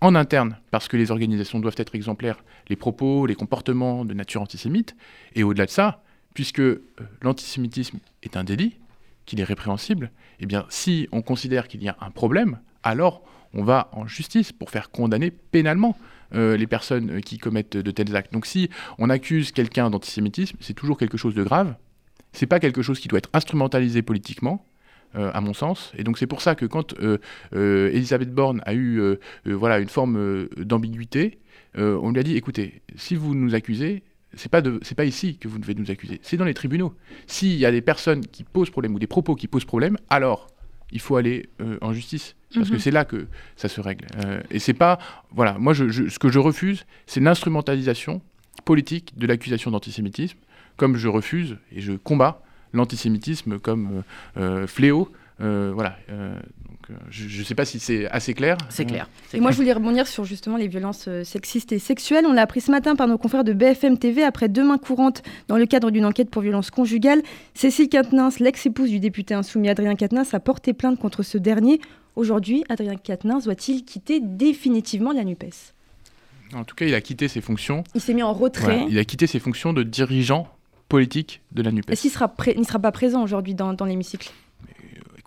en 0.00 0.14
interne, 0.14 0.56
parce 0.70 0.86
que 0.88 0.96
les 0.96 1.10
organisations 1.10 1.58
doivent 1.58 1.74
être 1.76 1.94
exemplaires, 1.94 2.44
les 2.68 2.76
propos, 2.76 3.26
les 3.26 3.34
comportements 3.34 4.04
de 4.04 4.14
nature 4.14 4.42
antisémite, 4.42 4.94
et 5.34 5.42
au-delà 5.42 5.66
de 5.66 5.70
ça, 5.70 6.02
puisque 6.34 6.62
l'antisémitisme 7.20 7.98
est 8.22 8.36
un 8.36 8.44
délit, 8.44 8.76
qu'il 9.26 9.40
est 9.40 9.44
répréhensible, 9.44 10.10
eh 10.40 10.46
bien, 10.46 10.64
si 10.70 11.08
on 11.12 11.20
considère 11.20 11.68
qu'il 11.68 11.82
y 11.82 11.88
a 11.88 11.96
un 12.00 12.10
problème, 12.10 12.58
alors 12.82 13.22
on 13.52 13.62
va 13.62 13.90
en 13.92 14.06
justice 14.06 14.52
pour 14.52 14.70
faire 14.70 14.90
condamner 14.90 15.30
pénalement 15.30 15.98
euh, 16.34 16.56
les 16.56 16.66
personnes 16.66 17.20
qui 17.20 17.38
commettent 17.38 17.76
de 17.76 17.90
tels 17.90 18.14
actes. 18.16 18.32
Donc 18.32 18.46
si 18.46 18.70
on 18.98 19.10
accuse 19.10 19.52
quelqu'un 19.52 19.90
d'antisémitisme, 19.90 20.56
c'est 20.60 20.74
toujours 20.74 20.98
quelque 20.98 21.16
chose 21.16 21.34
de 21.34 21.42
grave. 21.42 21.74
C'est 22.38 22.46
pas 22.46 22.60
quelque 22.60 22.82
chose 22.82 23.00
qui 23.00 23.08
doit 23.08 23.18
être 23.18 23.30
instrumentalisé 23.32 24.02
politiquement. 24.02 24.64
Euh, 25.16 25.30
à 25.32 25.40
mon 25.40 25.54
sens. 25.54 25.90
Et 25.96 26.04
donc 26.04 26.18
c'est 26.18 26.26
pour 26.26 26.42
ça 26.42 26.54
que 26.54 26.66
quand 26.66 26.92
euh, 27.00 27.16
Elisabeth 27.94 28.30
Borne 28.30 28.60
a 28.66 28.74
eu 28.74 29.00
voilà, 29.46 29.78
une 29.78 29.88
forme 29.88 30.46
d'ambiguïté, 30.58 31.38
on 31.76 32.12
lui 32.12 32.20
a 32.20 32.22
dit, 32.22 32.36
écoutez, 32.36 32.82
si 32.94 33.14
vous 33.14 33.34
nous 33.34 33.54
accusez, 33.54 34.02
c'est 34.34 34.50
pas 34.50 34.60
pas 34.62 35.04
ici 35.04 35.38
que 35.38 35.48
vous 35.48 35.58
devez 35.58 35.74
nous 35.74 35.90
accuser, 35.90 36.20
c'est 36.22 36.36
dans 36.36 36.44
les 36.44 36.54
tribunaux. 36.54 36.94
S'il 37.26 37.56
y 37.56 37.64
a 37.64 37.70
des 37.70 37.80
personnes 37.80 38.26
qui 38.26 38.44
posent 38.44 38.70
problème 38.70 38.94
ou 38.94 38.98
des 38.98 39.06
propos 39.06 39.34
qui 39.34 39.48
posent 39.48 39.64
problème, 39.64 39.96
alors 40.10 40.48
il 40.90 41.00
faut 41.00 41.16
aller 41.16 41.48
euh, 41.60 41.78
en 41.80 41.92
justice 41.92 42.34
parce 42.54 42.68
que 42.68 42.74
mhm. 42.74 42.80
c'est 42.80 42.90
là 42.90 43.04
que 43.04 43.26
ça 43.56 43.68
se 43.68 43.80
règle. 43.80 44.06
Euh, 44.24 44.40
et 44.50 44.58
c'est 44.58 44.74
pas 44.74 44.98
voilà, 45.30 45.58
moi 45.58 45.74
ce 45.74 46.18
que 46.18 46.28
je 46.28 46.38
refuse, 46.38 46.84
c'est 47.06 47.20
l'instrumentalisation 47.20 48.22
politique 48.64 49.16
de 49.16 49.26
l'accusation 49.26 49.70
d'antisémitisme, 49.70 50.38
comme 50.78 50.96
je 50.96 51.08
refuse 51.08 51.58
et 51.70 51.82
je 51.82 51.92
combats 51.92 52.40
l'antisémitisme 52.72 53.58
comme 53.58 54.02
euh, 54.38 54.66
fléau. 54.66 55.10
voilà, 55.38 55.98
euh, 56.10 56.32
je 57.10 57.40
ne 57.40 57.44
sais 57.44 57.54
pas 57.54 57.64
si 57.64 57.78
c'est 57.78 58.08
assez 58.08 58.34
clair. 58.34 58.56
C'est 58.70 58.84
clair. 58.84 59.08
Et 59.34 59.40
moi, 59.40 59.50
je 59.50 59.56
voulais 59.56 59.72
rebondir 59.72 60.06
sur 60.06 60.24
justement 60.24 60.56
les 60.56 60.68
violences 60.68 61.06
euh, 61.08 61.24
sexistes 61.24 61.72
et 61.72 61.78
sexuelles. 61.78 62.24
On 62.26 62.32
l'a 62.32 62.42
appris 62.42 62.60
ce 62.60 62.70
matin 62.70 62.96
par 62.96 63.06
nos 63.06 63.18
confrères 63.18 63.44
de 63.44 63.52
BFM 63.52 63.98
TV 63.98 64.22
après 64.22 64.48
deux 64.48 64.64
mains 64.64 64.78
courantes 64.78 65.22
dans 65.48 65.56
le 65.56 65.66
cadre 65.66 65.90
d'une 65.90 66.04
enquête 66.04 66.30
pour 66.30 66.42
violence 66.42 66.70
conjugale. 66.70 67.22
Cécile 67.54 67.88
Quatennens, 67.88 68.40
l'ex-épouse 68.40 68.90
du 68.90 69.00
député 69.00 69.34
insoumis 69.34 69.68
Adrien 69.68 69.96
Quatennens, 69.96 70.32
a 70.32 70.40
porté 70.40 70.72
plainte 70.72 70.98
contre 70.98 71.22
ce 71.22 71.36
dernier. 71.36 71.80
Aujourd'hui, 72.16 72.64
Adrien 72.68 72.96
Quatennens 72.96 73.44
doit-il 73.44 73.84
quitter 73.84 74.20
définitivement 74.20 75.12
la 75.12 75.24
NUPES? 75.24 75.74
En 76.54 76.64
tout 76.64 76.74
cas, 76.74 76.86
il 76.86 76.94
a 76.94 77.00
quitté 77.02 77.28
ses 77.28 77.42
fonctions. 77.42 77.84
Il 77.94 78.00
s'est 78.00 78.14
mis 78.14 78.22
en 78.22 78.32
retrait. 78.32 78.86
il 78.88 78.98
a 78.98 79.04
quitté 79.04 79.26
ses 79.26 79.38
fonctions 79.38 79.74
de 79.74 79.82
dirigeant 79.82 80.48
politique 80.88 81.42
de 81.52 81.62
la 81.62 81.70
NUPES. 81.70 81.90
Est-ce 81.90 82.02
qu'il 82.02 82.10
ne 82.58 82.64
sera, 82.64 82.78
pas 82.78 82.92
présent 82.92 83.22
aujourd'hui 83.22 83.54
dans 83.54 83.84
l'hémicycle? 83.84 84.32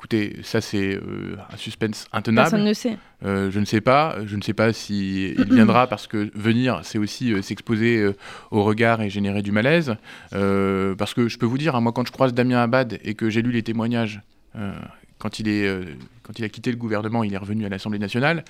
Écoutez, 0.02 0.38
ça 0.42 0.62
c'est 0.62 0.96
euh, 0.96 1.38
un 1.54 1.58
suspense 1.58 2.08
intenable. 2.12 2.50
Personne 2.50 2.66
ne 2.66 2.74
sait. 2.74 2.98
Euh, 3.24 3.52
je 3.52 3.60
ne 3.60 3.66
sais 3.66 3.82
pas. 3.82 4.16
Je 4.26 4.36
ne 4.36 4.42
sais 4.42 4.56
pas 4.56 4.74
s'il 4.74 5.40
il 5.40 5.46
viendra 5.54 5.86
parce 5.86 6.08
que 6.08 6.32
venir, 6.34 6.80
c'est 6.82 6.98
aussi 6.98 7.32
euh, 7.32 7.44
s'exposer 7.44 8.12
au 8.50 8.64
regard 8.64 9.04
et 9.04 9.12
générer 9.12 9.44
du 9.44 9.52
malaise. 9.52 9.96
parce 10.32 11.14
que 11.14 11.28
je 11.28 11.38
peux 11.38 11.46
vous 11.46 11.60
dire, 11.60 11.76
hein, 11.76 11.82
moi 11.82 11.92
quand 11.92 12.08
je 12.08 12.12
croise 12.12 12.34
Damien 12.34 12.64
Abad 12.64 13.00
et 13.04 13.14
que 13.14 13.30
j'ai 13.30 13.44
lu 13.44 13.52
les 13.52 13.62
témoignages 13.62 14.22
quand 15.20 15.38
il, 15.38 15.48
est, 15.48 15.70
quand 16.24 16.40
il 16.40 16.46
a 16.46 16.50
quitté 16.50 16.72
le 16.72 16.78
gouvernement, 16.78 17.24
il 17.24 17.36
est 17.36 17.38
revenu 17.38 17.68
à 17.68 17.70
l'Assemblée 17.70 18.00
nationale, 18.00 18.44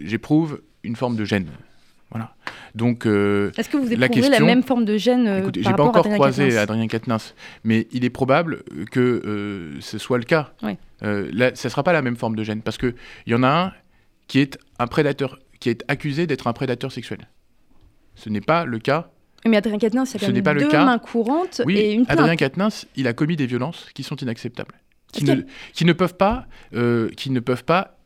j'éprouve 0.00 0.60
une 0.82 0.96
forme 0.96 1.14
de 1.14 1.24
gêne. 1.24 1.46
Voilà. 2.10 2.34
Donc, 2.74 3.06
euh, 3.06 3.52
Est-ce 3.56 3.68
que 3.68 3.76
vous 3.76 3.92
éprouvez 3.92 4.28
la, 4.28 4.38
la 4.38 4.44
même 4.44 4.62
forme 4.62 4.84
de 4.84 4.96
gêne 4.96 5.26
euh, 5.28 5.40
Écoutez, 5.40 5.62
j'ai 5.62 5.72
pas 5.72 5.84
encore 5.84 6.08
croisé 6.08 6.56
Adrien 6.56 6.86
Quatennens, 6.88 7.34
mais 7.62 7.86
il 7.92 8.04
est 8.04 8.10
probable 8.10 8.64
que 8.90 9.00
euh, 9.00 9.80
ce 9.80 9.98
soit 9.98 10.18
le 10.18 10.24
cas. 10.24 10.52
Oui. 10.62 10.76
là, 11.02 11.54
ça 11.54 11.70
sera 11.70 11.82
pas 11.82 11.92
la 11.92 12.02
même 12.02 12.16
forme 12.16 12.36
de 12.36 12.42
gêne 12.42 12.62
parce 12.62 12.78
que 12.78 12.94
il 13.26 13.32
y 13.32 13.34
en 13.34 13.42
a 13.42 13.48
un 13.48 13.72
qui 14.26 14.40
est 14.40 14.58
un 14.78 14.86
prédateur, 14.86 15.38
qui 15.60 15.70
est 15.70 15.84
accusé 15.88 16.26
d'être 16.26 16.46
un 16.46 16.52
prédateur 16.52 16.90
sexuel. 16.90 17.28
Ce 18.16 18.28
n'est 18.28 18.40
pas 18.40 18.64
le 18.64 18.78
cas. 18.78 19.10
Mais 19.46 19.56
Adrien 19.56 19.78
Quatennens, 19.78 20.14
il 20.14 20.20
y 20.20 20.24
a 20.24 20.26
quand 20.26 20.32
même 20.32 20.42
pas 20.42 20.54
deux 20.54 20.70
mains 20.70 20.98
courantes 20.98 21.60
et 21.68 21.92
une 21.92 22.06
plainte. 22.06 22.18
Adrien 22.18 22.36
Quatennens, 22.36 22.86
il 22.96 23.06
a 23.06 23.12
commis 23.12 23.36
des 23.36 23.46
violences 23.46 23.88
qui 23.94 24.02
sont 24.02 24.16
inacceptables, 24.16 24.74
qui, 25.12 25.24
ne, 25.24 25.42
qui 25.74 25.84
ne, 25.84 25.92
peuvent 25.92 26.16
pas, 26.16 26.46
qui 27.16 27.30
ne 27.30 27.40
peuvent 27.40 27.64
pas 27.64 27.98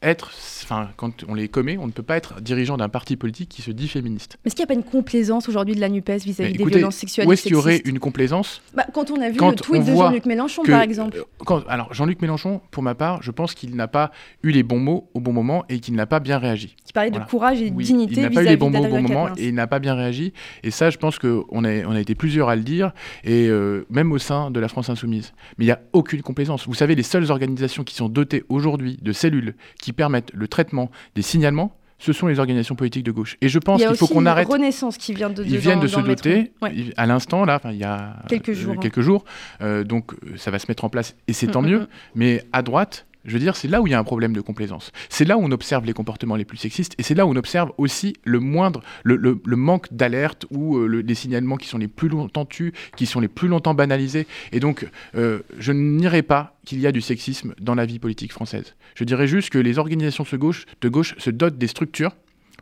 être, 0.00 0.30
enfin, 0.62 0.90
quand 0.96 1.24
on 1.26 1.34
les 1.34 1.48
commet, 1.48 1.76
on 1.76 1.86
ne 1.86 1.92
peut 1.92 2.04
pas 2.04 2.16
être 2.16 2.40
dirigeant 2.40 2.76
d'un 2.76 2.88
parti 2.88 3.16
politique 3.16 3.48
qui 3.48 3.62
se 3.62 3.72
dit 3.72 3.88
féministe. 3.88 4.38
Mais 4.44 4.48
est-ce 4.48 4.54
qu'il 4.54 4.62
n'y 4.62 4.70
a 4.70 4.74
pas 4.74 4.80
une 4.80 4.88
complaisance 4.88 5.48
aujourd'hui 5.48 5.74
de 5.74 5.80
la 5.80 5.88
NUPES 5.88 6.22
vis-à-vis 6.24 6.56
des 6.56 6.64
violences 6.64 6.96
sexuelles 6.96 7.26
Où 7.26 7.32
est-ce 7.32 7.42
qu'il 7.42 7.52
y 7.52 7.56
aurait 7.56 7.82
une 7.84 7.98
complaisance 7.98 8.62
bah, 8.74 8.86
Quand 8.92 9.10
on 9.10 9.20
a 9.20 9.28
vu 9.28 9.38
le 9.40 9.54
tweet 9.54 9.84
de 9.84 9.92
Jean-Luc 9.92 10.26
Mélenchon, 10.26 10.62
par 10.62 10.82
exemple. 10.82 11.24
Euh, 11.50 11.60
alors, 11.68 11.92
Jean-Luc 11.92 12.22
Mélenchon, 12.22 12.60
pour 12.70 12.82
ma 12.84 12.94
part, 12.94 13.22
je 13.22 13.32
pense 13.32 13.54
qu'il 13.54 13.74
n'a 13.74 13.88
pas 13.88 14.12
eu 14.44 14.50
les 14.50 14.62
bons 14.62 14.78
mots 14.78 15.10
au 15.14 15.20
bon 15.20 15.32
moment 15.32 15.64
et 15.68 15.80
qu'il 15.80 15.94
n'a 15.94 16.06
pas 16.06 16.20
bien 16.20 16.38
réagi. 16.38 16.76
Il 16.86 16.92
parlait 16.92 17.10
de 17.10 17.18
courage 17.18 17.60
et 17.60 17.70
de 17.70 17.82
dignité 17.82 18.14
Il 18.16 18.22
n'a 18.22 18.30
pas 18.30 18.42
eu 18.44 18.46
les 18.46 18.56
bons 18.56 18.70
mots 18.70 18.84
au 18.84 18.88
bon 18.88 19.02
moment 19.02 19.28
et 19.36 19.48
il 19.48 19.54
n'a 19.54 19.66
pas 19.66 19.80
bien 19.80 19.94
réagi. 19.94 20.32
Et 20.62 20.70
ça, 20.70 20.90
je 20.90 20.98
pense 20.98 21.18
qu'on 21.18 21.64
a, 21.64 21.84
on 21.86 21.92
a 21.92 22.00
été 22.00 22.14
plusieurs 22.14 22.48
à 22.48 22.56
le 22.56 22.62
dire, 22.62 22.92
et 23.24 23.48
euh, 23.48 23.84
même 23.90 24.12
au 24.12 24.18
sein 24.18 24.52
de 24.52 24.60
la 24.60 24.68
France 24.68 24.90
Insoumise. 24.90 25.32
Mais 25.58 25.64
il 25.64 25.68
n'y 25.68 25.72
a 25.72 25.80
aucune 25.92 26.22
complaisance. 26.22 26.68
Vous 26.68 26.74
savez, 26.74 26.94
les 26.94 27.02
seules 27.02 27.32
organisations 27.32 27.82
qui 27.82 27.96
sont 27.96 28.08
dotées 28.08 28.44
aujourd'hui 28.48 28.96
de 29.02 29.12
cellules 29.12 29.56
qui 29.80 29.87
permettent 29.92 30.32
le 30.34 30.48
traitement 30.48 30.90
des 31.14 31.22
signalements, 31.22 31.74
ce 31.98 32.12
sont 32.12 32.26
les 32.28 32.38
organisations 32.38 32.76
politiques 32.76 33.04
de 33.04 33.10
gauche. 33.10 33.36
Et 33.40 33.48
je 33.48 33.58
pense 33.58 33.82
qu'il 33.82 33.96
faut 33.96 34.06
qu'on 34.06 34.26
arrête. 34.26 34.48
Renaissance 34.48 34.96
qui 34.96 35.12
vient 35.12 35.30
de. 35.30 35.44
Ils 35.44 35.58
viennent 35.58 35.80
de 35.80 35.88
se 35.88 36.00
doter 36.00 36.52
à 36.96 37.06
l'instant 37.06 37.44
là, 37.44 37.60
il 37.64 37.76
y 37.76 37.84
a 37.84 38.16
quelques 38.28 38.52
jours. 38.52 38.74
Euh, 38.74 38.80
quelques 38.80 39.00
jours. 39.00 39.24
Euh, 39.60 39.84
donc 39.84 40.12
euh, 40.12 40.36
ça 40.36 40.50
va 40.50 40.58
se 40.58 40.66
mettre 40.68 40.84
en 40.84 40.88
place 40.88 41.16
et 41.26 41.32
c'est 41.32 41.48
mm, 41.48 41.50
tant 41.50 41.62
mm, 41.62 41.66
mieux. 41.66 41.80
Mm. 41.80 41.86
Mais 42.14 42.44
à 42.52 42.62
droite, 42.62 43.06
je 43.28 43.34
veux 43.34 43.38
dire, 43.38 43.56
c'est 43.56 43.68
là 43.68 43.82
où 43.82 43.86
il 43.86 43.90
y 43.90 43.94
a 43.94 43.98
un 43.98 44.04
problème 44.04 44.32
de 44.32 44.40
complaisance. 44.40 44.90
C'est 45.10 45.24
là 45.24 45.36
où 45.36 45.42
on 45.42 45.50
observe 45.50 45.84
les 45.84 45.92
comportements 45.92 46.34
les 46.34 46.46
plus 46.46 46.56
sexistes 46.56 46.94
et 46.98 47.02
c'est 47.02 47.14
là 47.14 47.26
où 47.26 47.30
on 47.30 47.36
observe 47.36 47.72
aussi 47.76 48.14
le 48.24 48.40
moindre, 48.40 48.82
le, 49.04 49.38
manque 49.44 49.92
d'alerte 49.92 50.46
ou 50.50 50.78
euh, 50.78 51.02
les 51.02 51.14
signalements 51.14 51.56
qui 51.56 51.68
sont 51.68 51.78
les 51.78 51.88
plus 51.88 52.08
longtemps 52.08 52.46
tus, 52.46 52.72
qui 52.96 53.06
sont 53.06 53.20
les 53.20 53.28
plus 53.28 53.48
longtemps 53.48 53.74
banalisés. 53.74 54.26
Et 54.52 54.60
donc, 54.60 54.88
euh, 55.14 55.40
je 55.58 55.72
n'irai 55.72 56.22
pas 56.22 56.56
qu'il 56.64 56.80
y 56.80 56.86
a 56.86 56.92
du 56.92 57.00
sexisme 57.00 57.54
dans 57.60 57.74
la 57.74 57.84
vie 57.84 57.98
politique 57.98 58.32
française. 58.32 58.74
Je 58.94 59.04
dirais 59.04 59.26
juste 59.26 59.50
que 59.50 59.58
les 59.58 59.78
organisations 59.78 60.24
de 60.30 60.36
gauche, 60.36 60.64
de 60.80 60.88
gauche 60.88 61.14
se 61.18 61.30
dotent 61.30 61.58
des 61.58 61.66
structures 61.68 62.16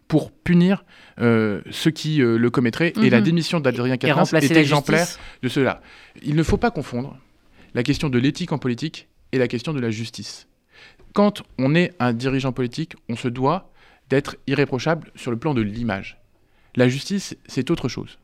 pour 0.09 0.33
punir 0.33 0.85
euh, 1.21 1.61
ceux 1.71 1.91
qui 1.91 2.19
le 2.19 2.51
commettraient. 2.51 2.93
Et 3.03 3.11
la 3.11 3.19
mhm. 3.19 3.25
démission 3.25 3.61
d'Adrien 3.61 3.97
Quatennens 3.97 4.35
est 4.35 4.57
exemplaire 4.57 5.07
de 5.43 5.49
cela. 5.49 5.81
Il 6.23 6.35
ne 6.35 6.43
faut 6.43 6.59
pas 6.59 6.71
confondre 6.71 7.17
la 7.75 7.83
question 7.83 8.09
de 8.09 8.19
l'éthique 8.19 8.53
en 8.53 8.59
politique 8.59 9.09
et 9.33 9.39
la 9.39 9.49
question 9.49 9.73
de 9.73 9.81
la 9.81 9.91
justice 9.91 10.49
quand 11.13 11.43
on 11.59 11.75
est 11.75 11.95
un 11.99 12.13
dirigeant 12.13 12.53
politique, 12.53 12.95
on 13.09 13.17
se 13.17 13.29
doit 13.29 13.71
d'être 14.11 14.37
irréprochable 14.47 15.11
sur 15.15 15.31
le 15.31 15.39
plan 15.39 15.55
de 15.55 15.63
l'image. 15.63 16.21
La 16.75 16.89
justice, 16.89 17.37
c'est 17.47 17.71
autre 17.71 17.89
chose. 17.89 18.19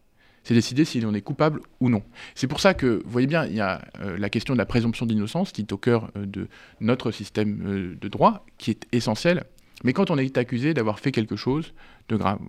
C'est 0.44 0.54
décider 0.54 0.84
si 0.84 1.02
on 1.06 1.14
est 1.14 1.22
coupable 1.22 1.60
ou 1.80 1.88
non. 1.88 2.02
C'est 2.34 2.48
pour 2.48 2.60
ça 2.60 2.74
que, 2.74 3.00
vous 3.04 3.10
voyez 3.10 3.26
bien, 3.26 3.46
il 3.46 3.54
y 3.54 3.60
a 3.60 3.82
euh, 4.00 4.18
la 4.18 4.28
question 4.28 4.54
de 4.54 4.58
la 4.58 4.66
présomption 4.66 5.06
d'innocence 5.06 5.52
qui 5.52 5.62
est 5.62 5.72
au 5.72 5.78
cœur 5.78 6.10
euh, 6.16 6.26
de 6.26 6.48
notre 6.80 7.12
système 7.12 7.62
euh, 7.64 7.96
de 8.00 8.08
droit, 8.08 8.44
qui 8.58 8.70
est 8.70 8.86
essentielle. 8.92 9.44
Mais 9.84 9.92
quand 9.92 10.10
on 10.10 10.18
est 10.18 10.36
accusé 10.36 10.74
d'avoir 10.74 10.98
fait 10.98 11.12
quelque 11.12 11.36
chose 11.36 11.74
de 12.08 12.16
grave, 12.16 12.40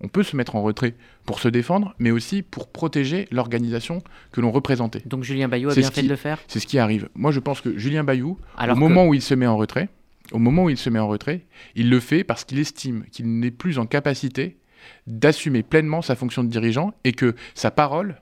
on 0.00 0.08
peut 0.08 0.22
se 0.22 0.36
mettre 0.36 0.56
en 0.56 0.62
retrait 0.62 0.94
pour 1.24 1.40
se 1.40 1.48
défendre, 1.48 1.94
mais 1.98 2.10
aussi 2.10 2.42
pour 2.42 2.68
protéger 2.68 3.28
l'organisation 3.30 4.02
que 4.32 4.40
l'on 4.40 4.50
représentait. 4.50 5.02
Donc 5.06 5.24
Julien 5.24 5.48
Bayou 5.48 5.70
a 5.70 5.74
bien 5.74 5.90
fait 5.90 6.02
de 6.02 6.08
le 6.08 6.16
faire? 6.16 6.38
C'est 6.48 6.60
ce 6.60 6.66
qui 6.66 6.78
arrive. 6.78 7.08
Moi, 7.14 7.32
je 7.32 7.40
pense 7.40 7.60
que 7.60 7.76
Julien 7.76 8.04
Bayou, 8.04 8.38
au 8.58 8.74
moment 8.74 9.06
où 9.06 9.14
il 9.14 9.22
se 9.22 9.34
met 9.34 9.46
en 9.46 9.56
retrait, 9.56 9.88
au 10.32 10.38
moment 10.38 10.64
où 10.64 10.70
il 10.70 10.78
se 10.78 10.90
met 10.90 10.98
en 10.98 11.08
retrait, 11.08 11.46
il 11.74 11.90
le 11.90 12.00
fait 12.00 12.24
parce 12.24 12.44
qu'il 12.44 12.58
estime 12.58 13.04
qu'il 13.10 13.40
n'est 13.40 13.50
plus 13.50 13.78
en 13.78 13.86
capacité 13.86 14.56
d'assumer 15.06 15.62
pleinement 15.62 16.02
sa 16.02 16.14
fonction 16.14 16.42
de 16.44 16.48
dirigeant 16.48 16.94
et 17.04 17.12
que 17.12 17.34
sa 17.54 17.70
parole, 17.70 18.20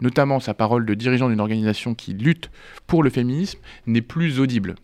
notamment 0.00 0.40
sa 0.40 0.54
parole 0.54 0.86
de 0.86 0.94
dirigeant 0.94 1.28
d'une 1.28 1.40
organisation 1.40 1.94
qui 1.94 2.14
lutte 2.14 2.50
pour 2.86 3.02
le 3.02 3.10
féminisme, 3.10 3.58
n'est 3.86 4.02
plus 4.02 4.40
audible. 4.40 4.76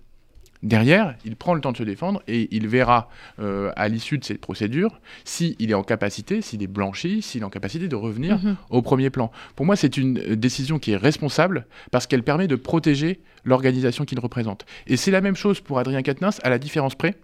Derrière, 0.63 1.17
il 1.25 1.35
prend 1.35 1.55
le 1.55 1.61
temps 1.61 1.73
de 1.73 1.77
se 1.77 1.83
défendre 1.83 2.23
et 2.29 2.49
il 2.55 2.69
verra 2.69 3.09
euh, 3.41 3.73
à 3.75 3.89
l'issue 3.89 4.19
de 4.19 4.25
cette 4.25 4.41
procédure 4.41 5.01
s'il 5.25 5.71
est 5.71 5.75
en 5.75 5.83
capacité, 5.83 6.41
s'il 6.41 6.63
est 6.63 6.69
blanchi, 6.69 7.21
s'il 7.21 7.43
est 7.43 7.45
en 7.45 7.51
capacité 7.51 7.89
de 7.89 7.97
revenir 7.97 8.39
mhm. 8.39 8.57
au 8.71 8.81
premier 8.81 9.11
plan. 9.11 9.33
Pour 9.57 9.67
moi, 9.67 9.75
c'est 9.75 9.97
une 9.97 10.19
euh, 10.19 10.37
décision 10.37 10.79
qui 10.79 10.93
est 10.93 10.97
responsable 10.97 11.67
parce 11.91 12.07
qu'elle 12.07 12.23
permet 12.23 12.47
de 12.47 12.55
protéger 12.55 13.21
l'organisation 13.45 14.05
qu'il 14.05 14.21
représente. 14.21 14.65
Et 14.87 14.97
c'est 14.97 15.11
la 15.11 15.21
même 15.21 15.35
chose 15.35 15.61
pour 15.61 15.81
Adrien 15.81 16.03
Quatennens, 16.03 16.39
à 16.45 16.51
la 16.51 16.59
différence 16.59 16.95
près 16.95 17.17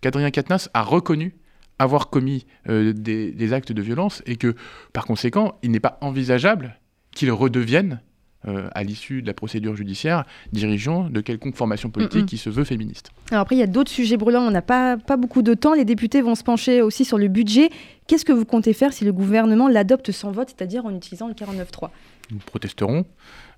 qu'Adrien 0.00 0.30
Quatennens 0.30 0.70
a 0.72 0.82
reconnu 0.82 1.34
avoir 1.80 2.08
commis 2.08 2.46
euh, 2.68 2.92
des, 2.92 3.32
des 3.32 3.52
actes 3.52 3.72
de 3.72 3.82
violence 3.82 4.22
et 4.26 4.36
que, 4.36 4.54
par 4.92 5.06
conséquent, 5.06 5.58
il 5.62 5.72
n'est 5.72 5.80
pas 5.80 5.98
envisageable 6.02 6.78
qu'il 7.10 7.32
redevienne 7.32 8.00
à 8.46 8.82
l'issue 8.82 9.22
de 9.22 9.26
la 9.26 9.34
procédure 9.34 9.76
judiciaire, 9.76 10.24
dirigeant 10.52 11.10
de 11.10 11.20
quelconque 11.20 11.56
formation 11.56 11.90
politique 11.90 12.26
qui 12.26 12.38
se 12.38 12.48
veut 12.48 12.64
féministe. 12.64 13.10
Alors 13.30 13.42
après, 13.42 13.54
il 13.56 13.58
y 13.58 13.62
a 13.62 13.66
d'autres 13.66 13.90
sujets 13.90 14.16
brûlants, 14.16 14.46
on 14.46 14.50
n'a 14.50 14.62
pas, 14.62 14.96
pas 14.96 15.16
beaucoup 15.16 15.42
de 15.42 15.54
temps. 15.54 15.74
Les 15.74 15.84
députés 15.84 16.22
vont 16.22 16.34
se 16.34 16.42
pencher 16.42 16.82
aussi 16.82 17.04
sur 17.04 17.18
le 17.18 17.28
budget. 17.28 17.70
Qu'est-ce 18.06 18.24
que 18.24 18.32
vous 18.32 18.44
comptez 18.44 18.72
faire 18.72 18.92
si 18.92 19.04
le 19.04 19.12
gouvernement 19.12 19.68
l'adopte 19.68 20.10
sans 20.10 20.32
vote, 20.32 20.48
c'est-à-dire 20.56 20.86
en 20.86 20.94
utilisant 20.94 21.28
le 21.28 21.34
49.3 21.34 21.90
Nous 22.30 22.38
protesterons. 22.38 23.04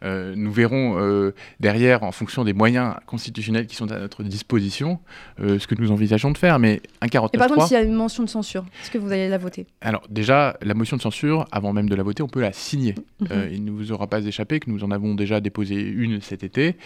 Euh, 0.04 0.34
nous 0.36 0.52
verrons 0.52 0.98
euh, 0.98 1.34
derrière, 1.60 2.02
en 2.02 2.12
fonction 2.12 2.44
des 2.44 2.52
moyens 2.52 2.94
constitutionnels 3.06 3.66
qui 3.66 3.76
sont 3.76 3.90
à 3.92 3.98
notre 3.98 4.22
disposition, 4.22 4.98
euh, 5.40 5.58
ce 5.58 5.66
que 5.66 5.74
nous 5.74 5.90
envisageons 5.90 6.30
de 6.30 6.38
faire. 6.38 6.58
Mais 6.58 6.80
un 7.00 7.06
49.3... 7.06 7.30
Et 7.32 7.38
par 7.38 7.46
exemple, 7.48 7.66
s'il 7.66 7.76
y 7.76 7.80
a 7.80 7.82
une 7.82 7.94
mention 7.94 8.24
de 8.24 8.28
censure, 8.28 8.64
est-ce 8.82 8.90
que 8.90 8.98
vous 8.98 9.12
allez 9.12 9.28
la 9.28 9.38
voter? 9.38 9.66
Alors 9.80 10.02
déjà, 10.08 10.56
la 10.62 10.74
motion 10.74 10.96
de 10.96 11.02
censure, 11.02 11.46
avant 11.52 11.72
même 11.72 11.88
de 11.88 11.94
la 11.94 12.02
voter, 12.02 12.22
on 12.22 12.28
peut 12.28 12.40
la 12.40 12.52
signer. 12.52 12.94
Mhm. 13.20 13.28
il 13.52 13.64
ne 13.64 13.70
vous 13.70 13.92
aura 13.92 14.06
pas 14.06 14.24
échappé 14.24 14.60
que 14.60 14.70
nous 14.70 14.82
en 14.84 14.90
avons 14.90 15.14
déjà 15.14 15.40
déposé 15.40 15.76
une 15.76 16.20
cet 16.20 16.42
été 16.42 16.76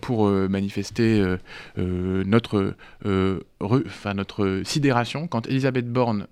pour 0.00 0.26
manifester 0.28 1.24
notre, 1.76 2.74
enfin, 3.60 4.14
notre 4.14 4.62
sidération 4.64 5.26
quand 5.26 5.46
Elisabeth 5.46 5.90
Borne 5.90 6.26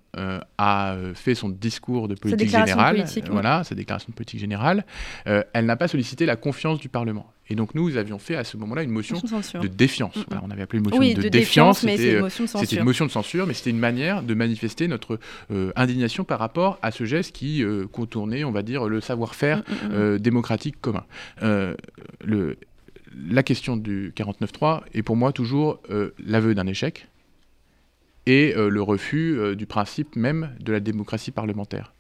a 0.59 0.97
fait 1.15 1.35
son 1.35 1.49
discours 1.49 2.09
de 2.09 2.15
politique 2.15 2.51
générale, 2.51 3.05
voilà, 3.31 3.65
sa 3.65 3.75
déclaration 3.75 4.09
de 4.11 4.15
politique 4.15 4.41
générale, 4.41 4.85
elle 5.25 5.67
n'a 5.67 5.77
pas 5.77 5.89
solliciter 5.97 6.27
la 6.27 6.37
confiance 6.37 6.79
du 6.79 6.91
Parlement. 6.91 7.33
Et 7.49 7.55
donc 7.55 7.75
nous 7.75 7.97
avions 7.97 8.19
fait 8.19 8.37
à 8.37 8.45
ce 8.45 8.59
moment-là 8.59 8.83
une 8.83 8.91
motion 8.91 9.17
de, 9.17 9.67
défiance. 9.67 10.15
on 10.43 10.51
avait 10.51 10.63
appelé 10.63 10.81
une 10.81 10.85
motion 10.85 11.01
de, 11.01 11.29
défiance, 11.29 11.79
c'était 11.79 12.19
une, 12.19 12.79
une, 12.79 12.85
motion 12.85 13.07
de 13.07 13.11
censure, 13.11 13.47
mais 13.47 13.55
c'était 13.55 13.71
une 13.71 13.79
manière 13.79 14.23
de 14.23 14.35
manifester 14.35 14.89
notre 14.89 15.19
euh, 15.51 15.73
indignation 15.75 16.25
par 16.25 16.39
rapport 16.39 16.79
à 16.83 16.91
ce 16.91 17.05
geste 17.05 17.35
qui 17.35 17.63
euh, 17.63 17.87
contournait, 17.87 18.45
on 18.45 18.51
va 18.51 18.63
dire, 18.63 18.89
le 18.89 19.01
savoir-faire 19.01 19.63
euh, 19.91 20.19
démocratique 20.19 20.81
commun. 20.83 21.05
Le, 21.41 22.59
la 23.31 23.43
question 23.43 23.79
du 23.79 24.13
49.3 24.15 24.83
est 24.93 25.03
pour 25.03 25.17
moi 25.17 25.33
toujours 25.33 25.81
l'aveu 26.19 26.55
d'un 26.55 26.67
échec 26.67 27.09
et 28.27 28.53
le 28.55 28.83
refus 28.83 29.57
du 29.57 29.65
principe 29.65 30.17
même 30.17 30.51
de 30.61 30.73
la 30.73 30.81
démocratie 30.81 31.31
parlementaire. 31.31 31.95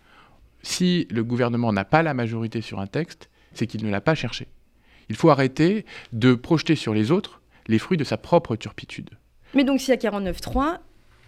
Si 0.62 1.06
le 1.10 1.24
gouvernement 1.24 1.72
n'a 1.72 1.84
pas 1.84 2.02
la 2.02 2.12
majorité 2.12 2.60
sur 2.60 2.80
un 2.80 2.86
texte, 2.86 3.30
c'est 3.56 3.66
qu'il 3.66 3.84
ne 3.84 3.90
l'a 3.90 4.00
pas 4.00 4.14
cherché. 4.14 4.46
Il 5.08 5.16
faut 5.16 5.30
arrêter 5.30 5.84
de 6.12 6.34
projeter 6.34 6.76
sur 6.76 6.94
les 6.94 7.10
autres 7.10 7.40
les 7.68 7.78
fruits 7.78 7.98
de 7.98 8.04
sa 8.04 8.16
propre 8.16 8.56
turpitude. 8.56 9.10
Mais 9.54 9.64
donc 9.64 9.80
s'il 9.80 9.90
y 9.90 10.06
a 10.06 10.10
49.3, 10.10 10.78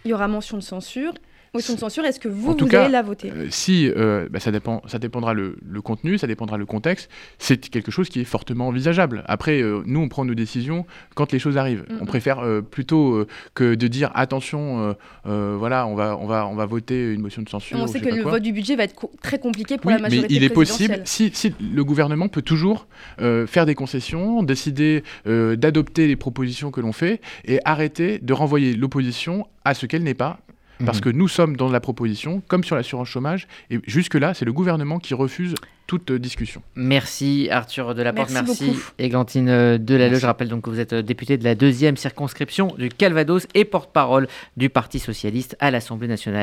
il 0.05 0.11
y 0.11 0.13
aura 0.13 0.27
mention 0.27 0.57
de 0.57 0.63
censure 0.63 1.13
motion 1.53 1.73
de 1.73 1.79
censure, 1.79 2.05
est-ce 2.05 2.19
que 2.19 2.27
vous, 2.27 2.55
vous 2.57 2.75
allez 2.75 2.91
la 2.91 3.01
voter? 3.01 3.31
euh, 3.31 3.47
Si, 3.49 3.91
euh, 3.95 4.27
bah, 4.29 4.39
ça, 4.39 4.51
dépend, 4.51 4.81
ça 4.87 4.99
dépendra 4.99 5.33
le, 5.33 5.55
contenu, 5.83 6.17
ça 6.17 6.27
dépendra 6.27 6.57
le 6.57 6.65
contexte. 6.65 7.09
C'est 7.37 7.69
quelque 7.69 7.91
chose 7.91 8.09
qui 8.09 8.19
est 8.21 8.25
fortement 8.25 8.67
envisageable. 8.67 9.23
Après, 9.27 9.61
euh, 9.61 9.81
nous, 9.85 9.99
on 9.99 10.09
prend 10.09 10.25
nos 10.25 10.35
décisions 10.35 10.85
quand 11.15 11.31
les 11.31 11.39
choses 11.39 11.57
arrivent. 11.57 11.85
On 12.01 12.05
préfère 12.05 12.41
plutôt 12.69 13.25
que 13.53 13.75
de 13.75 13.87
dire 13.87 14.11
attention, 14.15 14.95
voilà, 15.25 15.87
on 15.87 15.95
va, 15.95 16.17
on, 16.17 16.27
va, 16.27 16.47
on 16.47 16.55
va 16.55 16.65
voter 16.65 17.13
une 17.13 17.21
motion 17.21 17.41
de 17.41 17.49
censure. 17.49 17.77
On 17.79 17.87
sait 17.87 17.99
que 17.99 18.09
le 18.13 18.23
vote 18.23 18.43
du 18.43 18.51
budget 18.51 18.75
va 18.75 18.83
être 18.83 18.95
très 19.21 19.39
compliqué 19.39 19.77
pour 19.77 19.91
la 19.91 19.99
majorité 19.99 20.27
mais 20.29 20.35
il 20.35 20.43
est 20.43 20.49
possible, 20.49 21.01
si, 21.05 21.31
si, 21.33 21.53
le 21.59 21.83
gouvernement 21.83 22.27
peut 22.27 22.41
toujours 22.41 22.87
faire 23.17 23.65
des 23.65 23.75
concessions, 23.75 24.43
décider 24.43 25.03
d'adopter 25.25 26.07
les 26.07 26.15
propositions 26.15 26.71
que 26.71 26.81
l'on 26.81 26.91
fait 26.93 27.21
et 27.45 27.59
arrêter 27.65 28.19
de 28.19 28.33
renvoyer 28.33 28.75
l'opposition 28.75 29.47
à 29.65 29.73
ce 29.73 29.85
qu'elle 29.85 30.03
n'est 30.03 30.13
pas 30.13 30.39
parce 30.85 30.99
mhm. 30.99 31.03
que 31.03 31.09
nous 31.09 31.27
sommes 31.27 31.57
dans 31.57 31.69
la 31.69 31.79
proposition, 31.79 32.41
comme 32.47 32.63
sur 32.63 32.75
l'assurance 32.75 33.07
chômage, 33.07 33.47
et 33.69 33.79
jusque-là, 33.85 34.33
c'est 34.33 34.45
le 34.45 34.53
gouvernement 34.53 34.99
qui 34.99 35.13
refuse 35.13 35.55
toute 35.87 36.11
discussion. 36.11 36.61
Merci 36.75 37.47
Arthur 37.49 37.95
Delaporte, 37.95 38.29
merci, 38.29 38.65
merci 38.65 38.79
Églantine 38.99 39.77
Delalleux. 39.79 40.19
Je 40.19 40.25
rappelle 40.27 40.47
donc 40.47 40.61
que 40.61 40.69
vous 40.69 40.79
êtes 40.79 40.93
député 40.93 41.39
de 41.39 41.43
la 41.43 41.55
deuxième 41.55 41.97
circonscription 41.97 42.75
du 42.77 42.89
Calvados 42.89 43.47
et 43.55 43.65
porte-parole 43.65 44.27
du 44.55 44.69
Parti 44.69 44.99
socialiste 44.99 45.57
à 45.59 45.71
l'Assemblée 45.71 46.07
nationale. 46.07 46.37